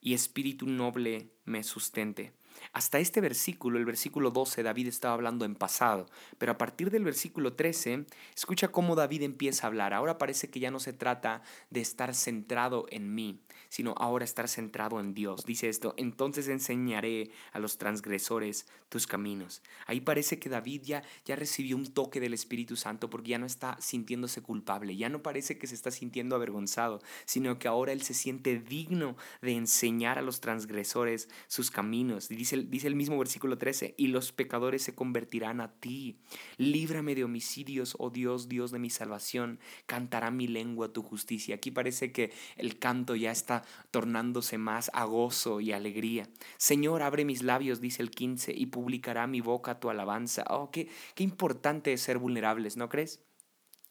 y 0.00 0.14
espíritu 0.14 0.66
noble 0.66 1.30
me 1.44 1.62
sustente. 1.62 2.34
Hasta 2.72 2.98
este 2.98 3.20
versículo, 3.20 3.78
el 3.78 3.84
versículo 3.84 4.30
12, 4.30 4.62
David 4.62 4.88
estaba 4.88 5.14
hablando 5.14 5.44
en 5.44 5.54
pasado, 5.54 6.06
pero 6.38 6.52
a 6.52 6.58
partir 6.58 6.90
del 6.90 7.04
versículo 7.04 7.54
13, 7.54 8.06
escucha 8.34 8.68
cómo 8.68 8.94
David 8.94 9.22
empieza 9.22 9.66
a 9.66 9.68
hablar. 9.68 9.94
Ahora 9.94 10.18
parece 10.18 10.50
que 10.50 10.60
ya 10.60 10.70
no 10.70 10.80
se 10.80 10.92
trata 10.92 11.42
de 11.70 11.80
estar 11.80 12.14
centrado 12.14 12.86
en 12.90 13.14
mí, 13.14 13.40
sino 13.68 13.94
ahora 13.98 14.24
estar 14.24 14.48
centrado 14.48 15.00
en 15.00 15.14
Dios. 15.14 15.44
Dice 15.44 15.68
esto, 15.68 15.94
entonces 15.96 16.48
enseñaré 16.48 17.30
a 17.52 17.58
los 17.58 17.78
transgresores 17.78 18.66
tus 18.88 19.06
caminos. 19.06 19.62
Ahí 19.86 20.00
parece 20.00 20.38
que 20.38 20.48
David 20.48 20.82
ya, 20.84 21.02
ya 21.24 21.36
recibió 21.36 21.76
un 21.76 21.86
toque 21.86 22.20
del 22.20 22.34
Espíritu 22.34 22.76
Santo 22.76 23.10
porque 23.10 23.30
ya 23.30 23.38
no 23.38 23.46
está 23.46 23.76
sintiéndose 23.80 24.42
culpable, 24.42 24.96
ya 24.96 25.08
no 25.08 25.22
parece 25.22 25.58
que 25.58 25.66
se 25.66 25.74
está 25.74 25.90
sintiendo 25.90 26.36
avergonzado, 26.36 27.00
sino 27.24 27.58
que 27.58 27.68
ahora 27.68 27.92
él 27.92 28.02
se 28.02 28.14
siente 28.14 28.58
digno 28.58 29.16
de 29.42 29.52
enseñar 29.52 30.18
a 30.18 30.22
los 30.22 30.40
transgresores 30.40 31.28
sus 31.48 31.70
caminos. 31.70 32.28
Dice, 32.44 32.58
dice 32.58 32.88
el 32.88 32.94
mismo 32.94 33.16
versículo 33.16 33.56
13, 33.56 33.94
y 33.96 34.08
los 34.08 34.30
pecadores 34.32 34.82
se 34.82 34.94
convertirán 34.94 35.62
a 35.62 35.72
ti. 35.80 36.18
Líbrame 36.58 37.14
de 37.14 37.24
homicidios, 37.24 37.96
oh 37.98 38.10
Dios, 38.10 38.50
Dios 38.50 38.70
de 38.70 38.78
mi 38.78 38.90
salvación. 38.90 39.60
Cantará 39.86 40.30
mi 40.30 40.46
lengua 40.46 40.92
tu 40.92 41.02
justicia. 41.02 41.54
Aquí 41.54 41.70
parece 41.70 42.12
que 42.12 42.34
el 42.58 42.78
canto 42.78 43.16
ya 43.16 43.30
está 43.30 43.64
tornándose 43.90 44.58
más 44.58 44.90
a 44.92 45.04
gozo 45.04 45.62
y 45.62 45.72
alegría. 45.72 46.28
Señor, 46.58 47.00
abre 47.00 47.24
mis 47.24 47.42
labios, 47.42 47.80
dice 47.80 48.02
el 48.02 48.10
15, 48.10 48.52
y 48.54 48.66
publicará 48.66 49.26
mi 49.26 49.40
boca 49.40 49.80
tu 49.80 49.88
alabanza. 49.88 50.44
Oh, 50.50 50.70
qué, 50.70 50.90
qué 51.14 51.24
importante 51.24 51.94
es 51.94 52.02
ser 52.02 52.18
vulnerables, 52.18 52.76
¿no 52.76 52.90
crees? 52.90 53.24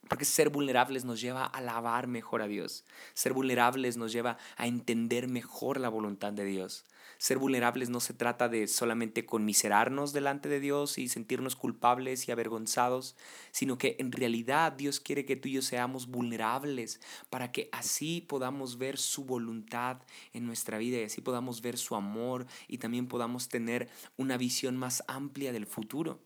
Porque 0.07 0.25
ser 0.25 0.49
vulnerables 0.49 1.05
nos 1.05 1.21
lleva 1.21 1.43
a 1.43 1.47
alabar 1.47 2.07
mejor 2.07 2.41
a 2.41 2.47
Dios. 2.47 2.85
Ser 3.13 3.33
vulnerables 3.33 3.97
nos 3.97 4.11
lleva 4.11 4.37
a 4.57 4.67
entender 4.67 5.27
mejor 5.27 5.79
la 5.79 5.89
voluntad 5.89 6.33
de 6.33 6.45
Dios. 6.45 6.85
Ser 7.17 7.37
vulnerables 7.37 7.89
no 7.89 8.01
se 8.01 8.13
trata 8.13 8.49
de 8.49 8.67
solamente 8.67 9.25
conmiserarnos 9.25 10.11
delante 10.11 10.49
de 10.49 10.59
Dios 10.59 10.97
y 10.97 11.07
sentirnos 11.07 11.55
culpables 11.55 12.27
y 12.27 12.31
avergonzados, 12.31 13.15
sino 13.51 13.77
que 13.77 13.95
en 13.99 14.11
realidad 14.11 14.73
Dios 14.73 14.99
quiere 14.99 15.25
que 15.25 15.37
tú 15.37 15.47
y 15.47 15.53
yo 15.53 15.61
seamos 15.61 16.07
vulnerables 16.07 16.99
para 17.29 17.53
que 17.53 17.69
así 17.71 18.19
podamos 18.19 18.77
ver 18.77 18.97
su 18.97 19.23
voluntad 19.23 20.01
en 20.33 20.45
nuestra 20.45 20.77
vida 20.77 20.97
y 20.97 21.03
así 21.03 21.21
podamos 21.21 21.61
ver 21.61 21.77
su 21.77 21.95
amor 21.95 22.45
y 22.67 22.79
también 22.79 23.07
podamos 23.07 23.47
tener 23.47 23.89
una 24.17 24.35
visión 24.35 24.75
más 24.75 25.03
amplia 25.07 25.53
del 25.53 25.65
futuro. 25.65 26.19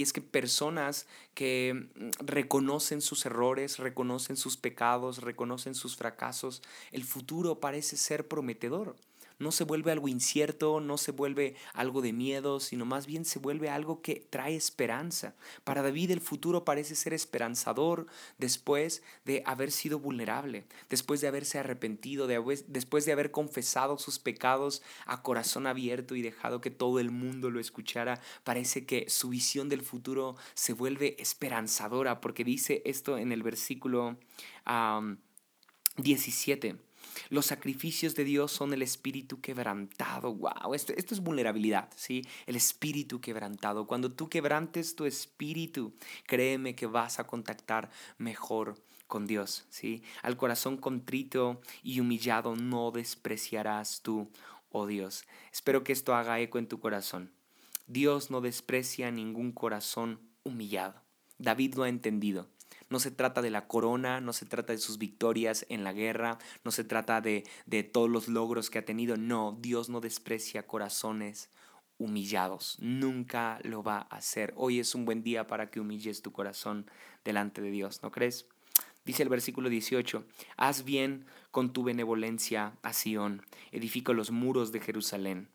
Y 0.00 0.02
es 0.02 0.14
que 0.14 0.22
personas 0.22 1.06
que 1.34 1.74
mm, 1.94 2.24
reconocen 2.24 3.02
sus 3.02 3.26
errores, 3.26 3.76
reconocen 3.76 4.38
sus 4.38 4.56
pecados, 4.56 5.18
reconocen 5.18 5.74
sus 5.74 5.94
fracasos, 5.94 6.62
el 6.90 7.04
futuro 7.04 7.60
parece 7.60 7.98
ser 7.98 8.26
prometedor 8.26 8.96
no 9.40 9.50
se 9.50 9.64
vuelve 9.64 9.90
algo 9.90 10.06
incierto, 10.06 10.80
no 10.80 10.98
se 10.98 11.10
vuelve 11.10 11.56
algo 11.72 12.02
de 12.02 12.12
miedo, 12.12 12.60
sino 12.60 12.84
más 12.84 13.06
bien 13.06 13.24
se 13.24 13.40
vuelve 13.40 13.70
algo 13.70 14.02
que 14.02 14.26
trae 14.30 14.54
esperanza. 14.54 15.34
Para 15.64 15.82
David 15.82 16.12
el 16.12 16.20
futuro 16.20 16.64
parece 16.64 16.94
ser 16.94 17.14
esperanzador 17.14 18.06
después 18.38 19.02
de 19.24 19.42
haber 19.46 19.72
sido 19.72 19.98
vulnerable, 19.98 20.66
después 20.88 21.20
de 21.22 21.28
haberse 21.28 21.58
arrepentido, 21.58 22.28
después 22.28 23.06
de 23.06 23.12
haber 23.12 23.30
confesado 23.30 23.98
sus 23.98 24.18
pecados 24.18 24.82
a 25.06 25.22
corazón 25.22 25.66
abierto 25.66 26.14
y 26.14 26.22
dejado 26.22 26.60
que 26.60 26.70
todo 26.70 27.00
el 27.00 27.10
mundo 27.10 27.50
lo 27.50 27.60
escuchara. 27.60 28.20
Parece 28.44 28.84
que 28.84 29.08
su 29.08 29.30
visión 29.30 29.70
del 29.70 29.80
futuro 29.82 30.36
se 30.52 30.74
vuelve 30.74 31.16
esperanzadora 31.18 32.20
porque 32.20 32.44
dice 32.44 32.82
esto 32.84 33.16
en 33.16 33.32
el 33.32 33.42
versículo 33.42 34.18
17. 35.96 36.89
Los 37.28 37.46
sacrificios 37.46 38.14
de 38.14 38.24
Dios 38.24 38.52
son 38.52 38.72
el 38.72 38.82
espíritu 38.82 39.40
quebrantado. 39.40 40.34
Wow, 40.34 40.74
esto, 40.74 40.92
esto 40.96 41.14
es 41.14 41.20
vulnerabilidad, 41.20 41.90
¿sí? 41.96 42.22
El 42.46 42.56
espíritu 42.56 43.20
quebrantado. 43.20 43.86
Cuando 43.86 44.12
tú 44.12 44.28
quebrantes 44.28 44.96
tu 44.96 45.04
espíritu, 45.04 45.92
créeme 46.26 46.74
que 46.74 46.86
vas 46.86 47.18
a 47.18 47.26
contactar 47.26 47.90
mejor 48.18 48.76
con 49.06 49.26
Dios, 49.26 49.66
¿sí? 49.68 50.02
Al 50.22 50.36
corazón 50.36 50.78
contrito 50.78 51.60
y 51.82 52.00
humillado 52.00 52.56
no 52.56 52.90
despreciarás 52.92 54.00
tú, 54.02 54.30
oh 54.70 54.86
Dios. 54.86 55.24
Espero 55.52 55.84
que 55.84 55.92
esto 55.92 56.14
haga 56.14 56.40
eco 56.40 56.58
en 56.58 56.68
tu 56.68 56.80
corazón. 56.80 57.32
Dios 57.86 58.30
no 58.30 58.40
desprecia 58.40 59.10
ningún 59.10 59.52
corazón 59.52 60.20
humillado. 60.44 61.02
David 61.38 61.74
lo 61.74 61.82
ha 61.82 61.88
entendido. 61.88 62.48
No 62.90 63.00
se 63.00 63.10
trata 63.10 63.40
de 63.40 63.50
la 63.50 63.66
corona, 63.66 64.20
no 64.20 64.32
se 64.32 64.46
trata 64.46 64.72
de 64.72 64.78
sus 64.78 64.98
victorias 64.98 65.64
en 65.68 65.84
la 65.84 65.92
guerra, 65.92 66.38
no 66.64 66.72
se 66.72 66.84
trata 66.84 67.20
de, 67.20 67.44
de 67.66 67.84
todos 67.84 68.10
los 68.10 68.28
logros 68.28 68.68
que 68.68 68.80
ha 68.80 68.84
tenido. 68.84 69.16
No, 69.16 69.56
Dios 69.60 69.88
no 69.88 70.00
desprecia 70.00 70.66
corazones 70.66 71.50
humillados. 71.98 72.76
Nunca 72.80 73.60
lo 73.62 73.82
va 73.82 74.08
a 74.10 74.16
hacer. 74.16 74.52
Hoy 74.56 74.80
es 74.80 74.94
un 74.94 75.04
buen 75.04 75.22
día 75.22 75.46
para 75.46 75.70
que 75.70 75.80
humilles 75.80 76.22
tu 76.22 76.32
corazón 76.32 76.90
delante 77.24 77.60
de 77.60 77.70
Dios, 77.70 78.02
¿no 78.02 78.10
crees? 78.10 78.48
Dice 79.04 79.22
el 79.22 79.28
versículo 79.28 79.68
18, 79.68 80.24
haz 80.56 80.84
bien 80.84 81.26
con 81.50 81.72
tu 81.72 81.82
benevolencia 81.84 82.76
a 82.82 82.92
Sión, 82.92 83.42
edifica 83.72 84.12
los 84.12 84.30
muros 84.30 84.72
de 84.72 84.80
Jerusalén. 84.80 85.48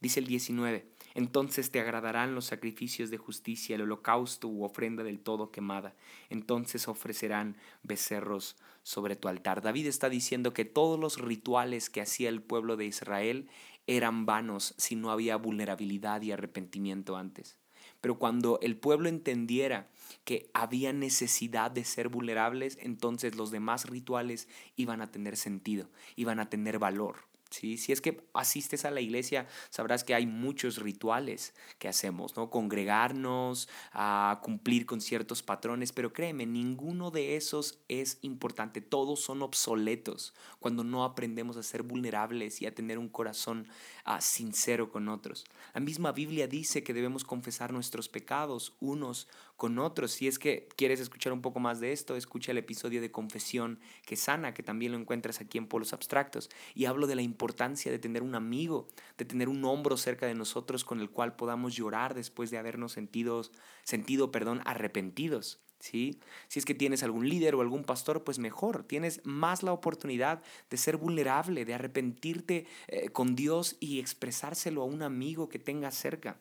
Dice 0.00 0.20
el 0.20 0.26
19, 0.26 0.91
entonces 1.14 1.70
te 1.70 1.80
agradarán 1.80 2.34
los 2.34 2.46
sacrificios 2.46 3.10
de 3.10 3.18
justicia, 3.18 3.76
el 3.76 3.82
holocausto 3.82 4.48
u 4.48 4.64
ofrenda 4.64 5.02
del 5.02 5.20
todo 5.20 5.50
quemada. 5.50 5.94
Entonces 6.30 6.88
ofrecerán 6.88 7.56
becerros 7.82 8.56
sobre 8.82 9.16
tu 9.16 9.28
altar. 9.28 9.62
David 9.62 9.86
está 9.86 10.08
diciendo 10.08 10.52
que 10.52 10.64
todos 10.64 10.98
los 10.98 11.18
rituales 11.18 11.90
que 11.90 12.00
hacía 12.00 12.28
el 12.28 12.42
pueblo 12.42 12.76
de 12.76 12.86
Israel 12.86 13.48
eran 13.86 14.26
vanos 14.26 14.74
si 14.78 14.96
no 14.96 15.10
había 15.10 15.36
vulnerabilidad 15.36 16.22
y 16.22 16.32
arrepentimiento 16.32 17.16
antes. 17.16 17.58
Pero 18.00 18.18
cuando 18.18 18.58
el 18.62 18.76
pueblo 18.76 19.08
entendiera 19.08 19.88
que 20.24 20.50
había 20.54 20.92
necesidad 20.92 21.70
de 21.70 21.84
ser 21.84 22.08
vulnerables, 22.08 22.76
entonces 22.80 23.36
los 23.36 23.50
demás 23.50 23.88
rituales 23.88 24.48
iban 24.76 25.00
a 25.00 25.10
tener 25.10 25.36
sentido, 25.36 25.88
iban 26.16 26.40
a 26.40 26.50
tener 26.50 26.78
valor. 26.78 27.31
Si 27.52 27.92
es 27.92 28.00
que 28.00 28.26
asistes 28.34 28.84
a 28.84 28.90
la 28.90 29.00
iglesia, 29.00 29.46
sabrás 29.70 30.04
que 30.04 30.14
hay 30.14 30.26
muchos 30.26 30.78
rituales 30.78 31.54
que 31.78 31.88
hacemos, 31.88 32.36
¿no? 32.36 32.50
Congregarnos, 32.50 33.68
a 33.92 34.40
cumplir 34.42 34.86
con 34.86 35.00
ciertos 35.00 35.42
patrones, 35.42 35.92
pero 35.92 36.12
créeme, 36.12 36.46
ninguno 36.46 37.10
de 37.10 37.36
esos 37.36 37.78
es 37.88 38.18
importante, 38.22 38.80
todos 38.80 39.20
son 39.20 39.42
obsoletos 39.42 40.34
cuando 40.58 40.84
no 40.84 41.04
aprendemos 41.04 41.56
a 41.56 41.62
ser 41.62 41.82
vulnerables 41.82 42.62
y 42.62 42.66
a 42.66 42.74
tener 42.74 42.98
un 42.98 43.08
corazón 43.08 43.68
ah, 44.04 44.20
sincero 44.20 44.90
con 44.90 45.08
otros. 45.08 45.44
La 45.74 45.80
misma 45.80 46.12
Biblia 46.12 46.46
dice 46.46 46.82
que 46.82 46.94
debemos 46.94 47.24
confesar 47.24 47.72
nuestros 47.72 48.08
pecados 48.08 48.74
unos 48.80 49.28
con 49.56 49.78
otros. 49.78 50.12
Si 50.12 50.28
es 50.28 50.38
que 50.38 50.68
quieres 50.76 51.00
escuchar 51.00 51.32
un 51.32 51.42
poco 51.42 51.60
más 51.60 51.80
de 51.80 51.92
esto, 51.92 52.16
escucha 52.16 52.52
el 52.52 52.58
episodio 52.58 53.00
de 53.00 53.10
Confesión 53.10 53.78
que 54.04 54.16
sana, 54.16 54.54
que 54.54 54.62
también 54.62 54.92
lo 54.92 54.98
encuentras 54.98 55.40
aquí 55.40 55.58
en 55.58 55.66
Polos 55.66 55.92
Abstractos, 55.92 56.50
y 56.74 56.86
hablo 56.86 57.06
de 57.06 57.14
la 57.14 57.22
importancia 57.22 57.92
de 57.92 57.98
tener 57.98 58.22
un 58.22 58.34
amigo, 58.34 58.88
de 59.18 59.24
tener 59.24 59.48
un 59.48 59.64
hombro 59.64 59.96
cerca 59.96 60.26
de 60.26 60.34
nosotros 60.34 60.84
con 60.84 61.00
el 61.00 61.10
cual 61.10 61.36
podamos 61.36 61.74
llorar 61.74 62.14
después 62.14 62.50
de 62.50 62.58
habernos 62.58 62.92
sentido, 62.92 63.42
sentido 63.84 64.30
perdón, 64.30 64.62
arrepentidos. 64.64 65.60
¿Sí? 65.78 66.20
Si 66.46 66.60
es 66.60 66.64
que 66.64 66.74
tienes 66.74 67.02
algún 67.02 67.28
líder 67.28 67.56
o 67.56 67.60
algún 67.60 67.82
pastor, 67.82 68.22
pues 68.22 68.38
mejor, 68.38 68.84
tienes 68.84 69.20
más 69.24 69.64
la 69.64 69.72
oportunidad 69.72 70.40
de 70.70 70.76
ser 70.76 70.96
vulnerable, 70.96 71.64
de 71.64 71.74
arrepentirte 71.74 72.66
eh, 72.86 73.08
con 73.08 73.34
Dios 73.34 73.78
y 73.80 73.98
expresárselo 73.98 74.82
a 74.82 74.84
un 74.84 75.02
amigo 75.02 75.48
que 75.48 75.58
tengas 75.58 75.96
cerca. 75.96 76.38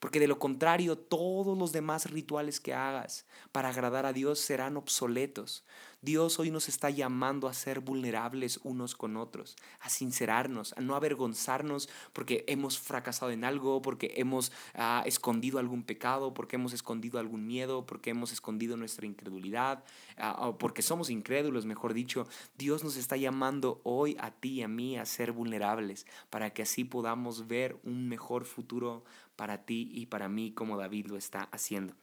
Porque 0.00 0.20
de 0.20 0.28
lo 0.28 0.38
contrario, 0.38 0.96
todos 0.96 1.56
los 1.56 1.72
demás 1.72 2.10
rituales 2.10 2.60
que 2.60 2.74
hagas 2.74 3.26
para 3.52 3.70
agradar 3.70 4.06
a 4.06 4.12
Dios 4.12 4.38
serán 4.40 4.76
obsoletos. 4.76 5.64
Dios 6.00 6.38
hoy 6.38 6.52
nos 6.52 6.68
está 6.68 6.90
llamando 6.90 7.48
a 7.48 7.52
ser 7.52 7.80
vulnerables 7.80 8.60
unos 8.62 8.94
con 8.94 9.16
otros, 9.16 9.56
a 9.80 9.88
sincerarnos, 9.88 10.72
a 10.76 10.80
no 10.80 10.94
avergonzarnos 10.94 11.88
porque 12.12 12.44
hemos 12.46 12.78
fracasado 12.78 13.32
en 13.32 13.42
algo, 13.42 13.82
porque 13.82 14.12
hemos 14.16 14.52
ah, 14.74 15.02
escondido 15.06 15.58
algún 15.58 15.82
pecado, 15.82 16.34
porque 16.34 16.54
hemos 16.54 16.72
escondido 16.72 17.18
algún 17.18 17.48
miedo, 17.48 17.84
porque 17.84 18.10
hemos 18.10 18.30
escondido 18.32 18.76
nuestra 18.76 19.06
incredulidad, 19.06 19.82
uh, 20.18 20.56
porque 20.56 20.82
somos 20.82 21.10
incrédulos, 21.10 21.66
mejor 21.66 21.94
dicho. 21.94 22.28
Dios 22.56 22.84
nos 22.84 22.96
está 22.96 23.16
llamando 23.16 23.80
hoy 23.82 24.16
a 24.20 24.30
ti 24.30 24.50
y 24.50 24.62
a 24.62 24.68
mí 24.68 24.96
a 24.96 25.04
ser 25.04 25.32
vulnerables 25.32 26.06
para 26.30 26.50
que 26.50 26.62
así 26.62 26.84
podamos 26.84 27.48
ver 27.48 27.76
un 27.82 28.08
mejor 28.08 28.44
futuro 28.44 29.02
para 29.34 29.64
ti 29.64 29.90
y 29.92 30.06
para 30.06 30.28
mí 30.28 30.52
como 30.52 30.76
David 30.76 31.06
lo 31.06 31.16
está 31.16 31.48
haciendo. 31.50 31.94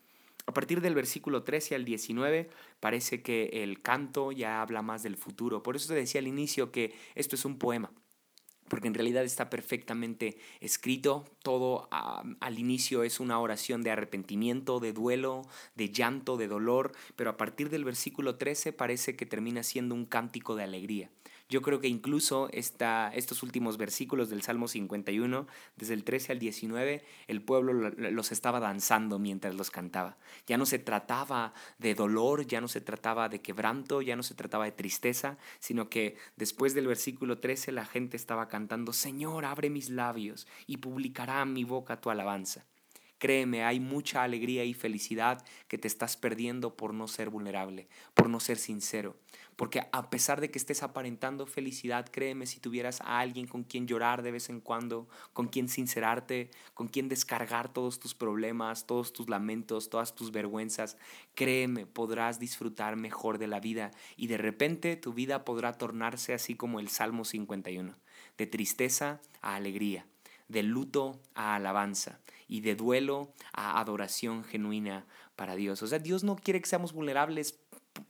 A 0.47 0.53
partir 0.53 0.81
del 0.81 0.93
versículo 0.93 1.43
13 1.43 1.75
al 1.75 1.85
19 1.85 2.49
parece 2.79 3.21
que 3.21 3.63
el 3.63 3.81
canto 3.81 4.31
ya 4.31 4.61
habla 4.61 4.81
más 4.81 5.03
del 5.03 5.17
futuro. 5.17 5.63
Por 5.63 5.75
eso 5.75 5.87
te 5.87 5.95
decía 5.95 6.19
al 6.19 6.27
inicio 6.27 6.71
que 6.71 6.93
esto 7.15 7.35
es 7.35 7.45
un 7.45 7.57
poema 7.57 7.91
porque 8.67 8.87
en 8.87 8.93
realidad 8.93 9.23
está 9.23 9.49
perfectamente 9.49 10.37
escrito. 10.59 11.25
Todo 11.43 11.87
al 11.91 12.59
inicio 12.59 13.03
es 13.03 13.19
una 13.19 13.39
oración 13.39 13.83
de 13.83 13.91
arrepentimiento, 13.91 14.79
de 14.79 14.93
duelo, 14.93 15.43
de 15.75 15.91
llanto, 15.91 16.37
de 16.37 16.47
dolor, 16.47 16.93
pero 17.15 17.29
a 17.29 17.37
partir 17.37 17.69
del 17.69 17.85
versículo 17.85 18.37
13 18.37 18.73
parece 18.73 19.15
que 19.15 19.25
termina 19.25 19.63
siendo 19.63 19.95
un 19.95 20.05
cántico 20.05 20.55
de 20.55 20.63
alegría. 20.63 21.09
Yo 21.47 21.61
creo 21.61 21.79
que 21.79 21.87
incluso 21.87 22.49
estos 22.51 23.43
últimos 23.43 23.77
versículos 23.77 24.29
del 24.29 24.41
Salmo 24.41 24.67
51, 24.67 25.45
desde 25.75 25.93
el 25.93 26.03
13 26.03 26.31
al 26.31 26.39
19, 26.39 27.05
el 27.27 27.41
pueblo 27.41 27.91
los 27.91 28.31
estaba 28.31 28.59
danzando 28.59 29.19
mientras 29.19 29.53
los 29.53 29.69
cantaba. 29.69 30.17
Ya 30.47 30.57
no 30.57 30.65
se 30.65 30.79
trataba 30.79 31.53
de 31.77 31.93
dolor, 31.93 32.47
ya 32.47 32.61
no 32.61 32.67
se 32.67 32.81
trataba 32.81 33.29
de 33.29 33.41
quebranto, 33.41 34.01
ya 34.01 34.15
no 34.15 34.23
se 34.23 34.33
trataba 34.33 34.65
de 34.65 34.71
tristeza, 34.71 35.37
sino 35.59 35.87
que 35.87 36.17
después 36.35 36.73
del 36.73 36.87
versículo 36.87 37.37
13 37.37 37.71
la 37.71 37.85
gente 37.85 38.17
estaba 38.17 38.47
cantando, 38.47 38.91
Señor, 38.91 39.45
abre 39.45 39.69
mis 39.69 39.91
labios 39.91 40.47
y 40.65 40.77
publicará 40.77 41.45
mi 41.45 41.63
boca 41.63 42.01
tu 42.01 42.09
alabanza. 42.09 42.65
Créeme, 43.17 43.63
hay 43.63 43.79
mucha 43.79 44.23
alegría 44.23 44.65
y 44.65 44.73
felicidad 44.73 45.41
que 45.69 45.77
te 45.77 45.87
estás 45.87 46.17
perdiendo 46.17 46.75
por 46.75 46.93
no 46.93 47.07
ser 47.07 47.29
vulnerable, 47.29 47.87
por 48.13 48.29
no 48.29 48.41
ser 48.41 48.57
sincero. 48.57 49.15
Porque 49.55 49.87
a 49.93 50.09
pesar 50.09 50.41
de 50.41 50.51
que 50.51 50.59
estés 50.59 50.83
aparentando 50.83 51.47
felicidad, 51.47 52.09
créeme, 52.11 52.45
si 52.45 52.59
tuvieras 52.59 52.99
a 52.99 53.19
alguien 53.19 53.47
con 53.47 53.63
quien 53.63 53.87
llorar 53.87 54.21
de 54.21 54.31
vez 54.31 54.49
en 54.49 54.59
cuando, 54.59 55.07
con 55.31 55.47
quien 55.47 55.69
sincerarte, 55.69 56.51
con 56.73 56.89
quien 56.89 57.07
descargar 57.07 57.71
todos 57.71 57.99
tus 57.99 58.13
problemas, 58.13 58.85
todos 58.85 59.13
tus 59.13 59.29
lamentos, 59.29 59.89
todas 59.89 60.13
tus 60.13 60.33
vergüenzas, 60.33 60.97
créeme, 61.35 61.85
podrás 61.85 62.37
disfrutar 62.37 62.97
mejor 62.97 63.37
de 63.37 63.47
la 63.47 63.61
vida 63.61 63.91
y 64.17 64.27
de 64.27 64.37
repente 64.37 64.97
tu 64.97 65.13
vida 65.13 65.45
podrá 65.45 65.71
tornarse 65.77 66.33
así 66.33 66.55
como 66.55 66.81
el 66.81 66.89
Salmo 66.89 67.23
51, 67.23 67.95
de 68.37 68.47
tristeza 68.47 69.21
a 69.41 69.55
alegría, 69.55 70.05
de 70.49 70.63
luto 70.63 71.21
a 71.33 71.55
alabanza 71.55 72.19
y 72.47 72.61
de 72.61 72.75
duelo 72.75 73.33
a 73.53 73.79
adoración 73.79 74.43
genuina 74.43 75.05
para 75.35 75.55
Dios. 75.55 75.81
O 75.81 75.87
sea, 75.87 75.99
Dios 75.99 76.23
no 76.23 76.35
quiere 76.35 76.61
que 76.61 76.69
seamos 76.69 76.93
vulnerables 76.93 77.59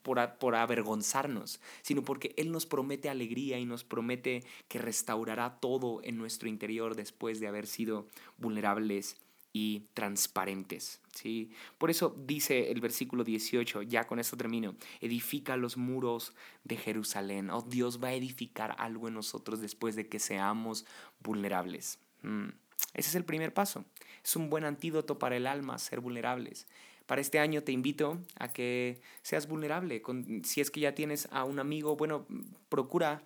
por, 0.02 0.38
por, 0.38 0.56
avergonzarnos, 0.56 1.60
sino 1.82 2.04
porque 2.04 2.34
Él 2.38 2.52
nos 2.52 2.66
promete 2.66 3.10
alegría 3.10 3.60
y 3.60 3.66
nos 3.66 3.84
promete 3.84 4.44
que 4.68 4.80
restaurará 4.80 5.60
todo 5.60 6.02
en 6.04 6.18
nuestro 6.18 6.50
interior 6.50 6.96
después 6.96 7.40
de 7.40 7.48
haber 7.48 7.68
sido 7.68 8.08
vulnerables 8.38 9.18
y 9.56 9.88
transparentes. 9.94 11.00
¿sí? 11.14 11.50
Por 11.78 11.90
eso 11.90 12.14
dice 12.28 12.72
el 12.72 12.82
versículo 12.82 13.24
18, 13.24 13.84
ya 13.84 14.06
con 14.06 14.20
esto 14.20 14.36
termino, 14.36 14.76
edifica 15.00 15.56
los 15.56 15.78
muros 15.78 16.34
de 16.66 16.76
Jerusalén. 16.76 17.50
Oh, 17.50 17.62
Dios 17.62 18.04
va 18.04 18.10
a 18.10 18.14
edificar 18.14 18.76
algo 18.80 19.08
en 19.08 19.14
nosotros 19.14 19.62
después 19.62 19.96
de 19.96 20.10
que 20.10 20.20
seamos 20.20 20.86
vulnerables. 21.22 22.00
Mm. 22.22 22.50
Ese 22.94 23.10
es 23.10 23.16
el 23.16 23.24
primer 23.24 23.54
paso. 23.54 23.86
Es 24.26 24.36
un 24.36 24.50
buen 24.50 24.66
antídoto 24.66 25.20
para 25.20 25.38
el 25.38 25.46
alma 25.46 25.78
ser 25.78 26.00
vulnerables. 26.00 26.66
Para 27.06 27.22
este 27.22 27.38
año 27.38 27.62
te 27.62 27.72
invito 27.72 28.18
a 28.40 28.52
que 28.52 29.00
seas 29.22 29.48
vulnerable. 29.48 30.02
si 30.44 30.62
es 30.62 30.72
que 30.72 30.80
ya 30.80 30.96
tienes 30.96 31.28
a 31.32 31.44
un 31.44 31.60
amigo, 31.60 31.96
bueno, 31.96 32.26
procura 32.68 33.22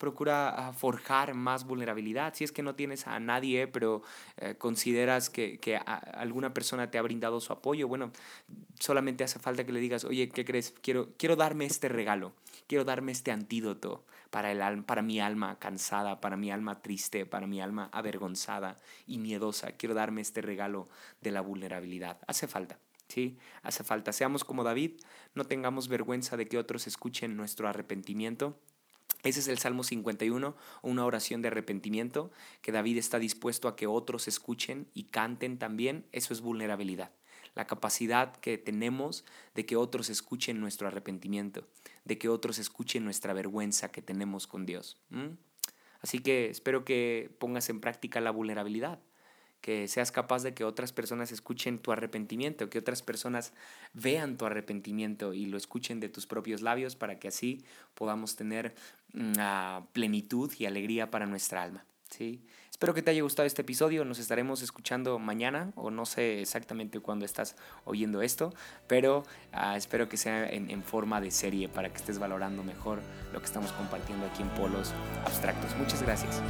procura 0.00 0.48
ah, 0.48 0.72
forjar 0.72 1.34
más 1.34 1.64
vulnerabilidad. 1.64 2.34
Si 2.34 2.42
es 2.42 2.52
que 2.52 2.62
no 2.62 2.74
tienes 2.74 3.06
a 3.06 3.20
nadie, 3.20 3.68
pero 3.68 4.02
eh, 4.38 4.56
consideras 4.56 5.28
que, 5.28 5.60
que 5.60 5.76
alguna 5.76 6.54
persona 6.54 6.90
te 6.90 6.98
ha 6.98 7.02
brindado 7.02 7.38
su 7.40 7.52
apoyo, 7.52 7.86
bueno, 7.86 8.10
solamente 8.80 9.22
hace 9.22 9.38
falta 9.38 9.64
que 9.64 9.72
le 9.72 9.78
digas, 9.78 10.04
oye, 10.04 10.30
¿qué 10.30 10.44
crees? 10.44 10.74
Quiero, 10.82 11.10
quiero 11.18 11.36
darme 11.36 11.66
este 11.66 11.88
regalo, 11.90 12.32
quiero 12.66 12.84
darme 12.84 13.12
este 13.12 13.30
antídoto 13.30 14.04
para, 14.30 14.50
el, 14.50 14.84
para 14.84 15.02
mi 15.02 15.20
alma 15.20 15.58
cansada, 15.58 16.20
para 16.20 16.38
mi 16.38 16.50
alma 16.50 16.80
triste, 16.80 17.26
para 17.26 17.46
mi 17.46 17.60
alma 17.60 17.90
avergonzada 17.92 18.80
y 19.06 19.18
miedosa. 19.18 19.72
Quiero 19.72 19.94
darme 19.94 20.22
este 20.22 20.40
regalo 20.40 20.88
de 21.20 21.30
la 21.30 21.42
vulnerabilidad. 21.42 22.18
Hace 22.26 22.48
falta. 22.48 22.78
¿sí? 23.08 23.36
Hace 23.62 23.84
falta. 23.84 24.12
Seamos 24.12 24.44
como 24.44 24.64
David, 24.64 24.92
no 25.34 25.44
tengamos 25.44 25.88
vergüenza 25.88 26.38
de 26.38 26.46
que 26.46 26.56
otros 26.56 26.86
escuchen 26.86 27.36
nuestro 27.36 27.68
arrepentimiento. 27.68 28.56
Ese 29.22 29.40
es 29.40 29.48
el 29.48 29.58
Salmo 29.58 29.82
51, 29.82 30.56
una 30.82 31.04
oración 31.04 31.42
de 31.42 31.48
arrepentimiento 31.48 32.30
que 32.62 32.72
David 32.72 32.98
está 32.98 33.18
dispuesto 33.18 33.68
a 33.68 33.76
que 33.76 33.86
otros 33.86 34.28
escuchen 34.28 34.88
y 34.94 35.04
canten 35.04 35.58
también. 35.58 36.06
Eso 36.12 36.32
es 36.32 36.40
vulnerabilidad. 36.40 37.12
La 37.54 37.66
capacidad 37.66 38.36
que 38.36 38.58
tenemos 38.58 39.24
de 39.54 39.66
que 39.66 39.76
otros 39.76 40.08
escuchen 40.08 40.60
nuestro 40.60 40.86
arrepentimiento, 40.86 41.66
de 42.04 42.16
que 42.16 42.28
otros 42.28 42.58
escuchen 42.58 43.04
nuestra 43.04 43.32
vergüenza 43.32 43.90
que 43.90 44.02
tenemos 44.02 44.46
con 44.46 44.66
Dios. 44.66 45.00
Así 46.00 46.20
que 46.20 46.48
espero 46.48 46.84
que 46.84 47.30
pongas 47.38 47.68
en 47.68 47.80
práctica 47.80 48.20
la 48.20 48.30
vulnerabilidad 48.30 49.00
que 49.60 49.88
seas 49.88 50.12
capaz 50.12 50.42
de 50.42 50.54
que 50.54 50.64
otras 50.64 50.92
personas 50.92 51.32
escuchen 51.32 51.78
tu 51.78 51.92
arrepentimiento, 51.92 52.70
que 52.70 52.78
otras 52.78 53.02
personas 53.02 53.52
vean 53.92 54.36
tu 54.36 54.46
arrepentimiento 54.46 55.34
y 55.34 55.46
lo 55.46 55.56
escuchen 55.56 56.00
de 56.00 56.08
tus 56.08 56.26
propios 56.26 56.62
labios 56.62 56.96
para 56.96 57.18
que 57.18 57.28
así 57.28 57.64
podamos 57.94 58.36
tener 58.36 58.74
una 59.14 59.86
plenitud 59.92 60.52
y 60.58 60.66
alegría 60.66 61.10
para 61.10 61.26
nuestra 61.26 61.62
alma. 61.62 61.84
¿sí? 62.10 62.42
Espero 62.70 62.94
que 62.94 63.02
te 63.02 63.10
haya 63.10 63.22
gustado 63.22 63.46
este 63.46 63.62
episodio. 63.62 64.04
Nos 64.04 64.18
estaremos 64.18 64.62
escuchando 64.62 65.18
mañana 65.18 65.72
o 65.74 65.90
no 65.90 66.06
sé 66.06 66.40
exactamente 66.40 67.00
cuándo 67.00 67.26
estás 67.26 67.56
oyendo 67.84 68.22
esto, 68.22 68.54
pero 68.86 69.24
ah, 69.52 69.76
espero 69.76 70.08
que 70.08 70.16
sea 70.16 70.48
en 70.48 70.82
forma 70.82 71.20
de 71.20 71.30
serie 71.30 71.68
para 71.68 71.90
que 71.90 71.96
estés 71.96 72.18
valorando 72.18 72.62
mejor 72.64 73.00
lo 73.32 73.40
que 73.40 73.46
estamos 73.46 73.72
compartiendo 73.72 74.26
aquí 74.26 74.42
en 74.42 74.48
Polos 74.50 74.92
Abstractos. 75.26 75.76
Muchas 75.76 76.02
gracias. 76.02 76.40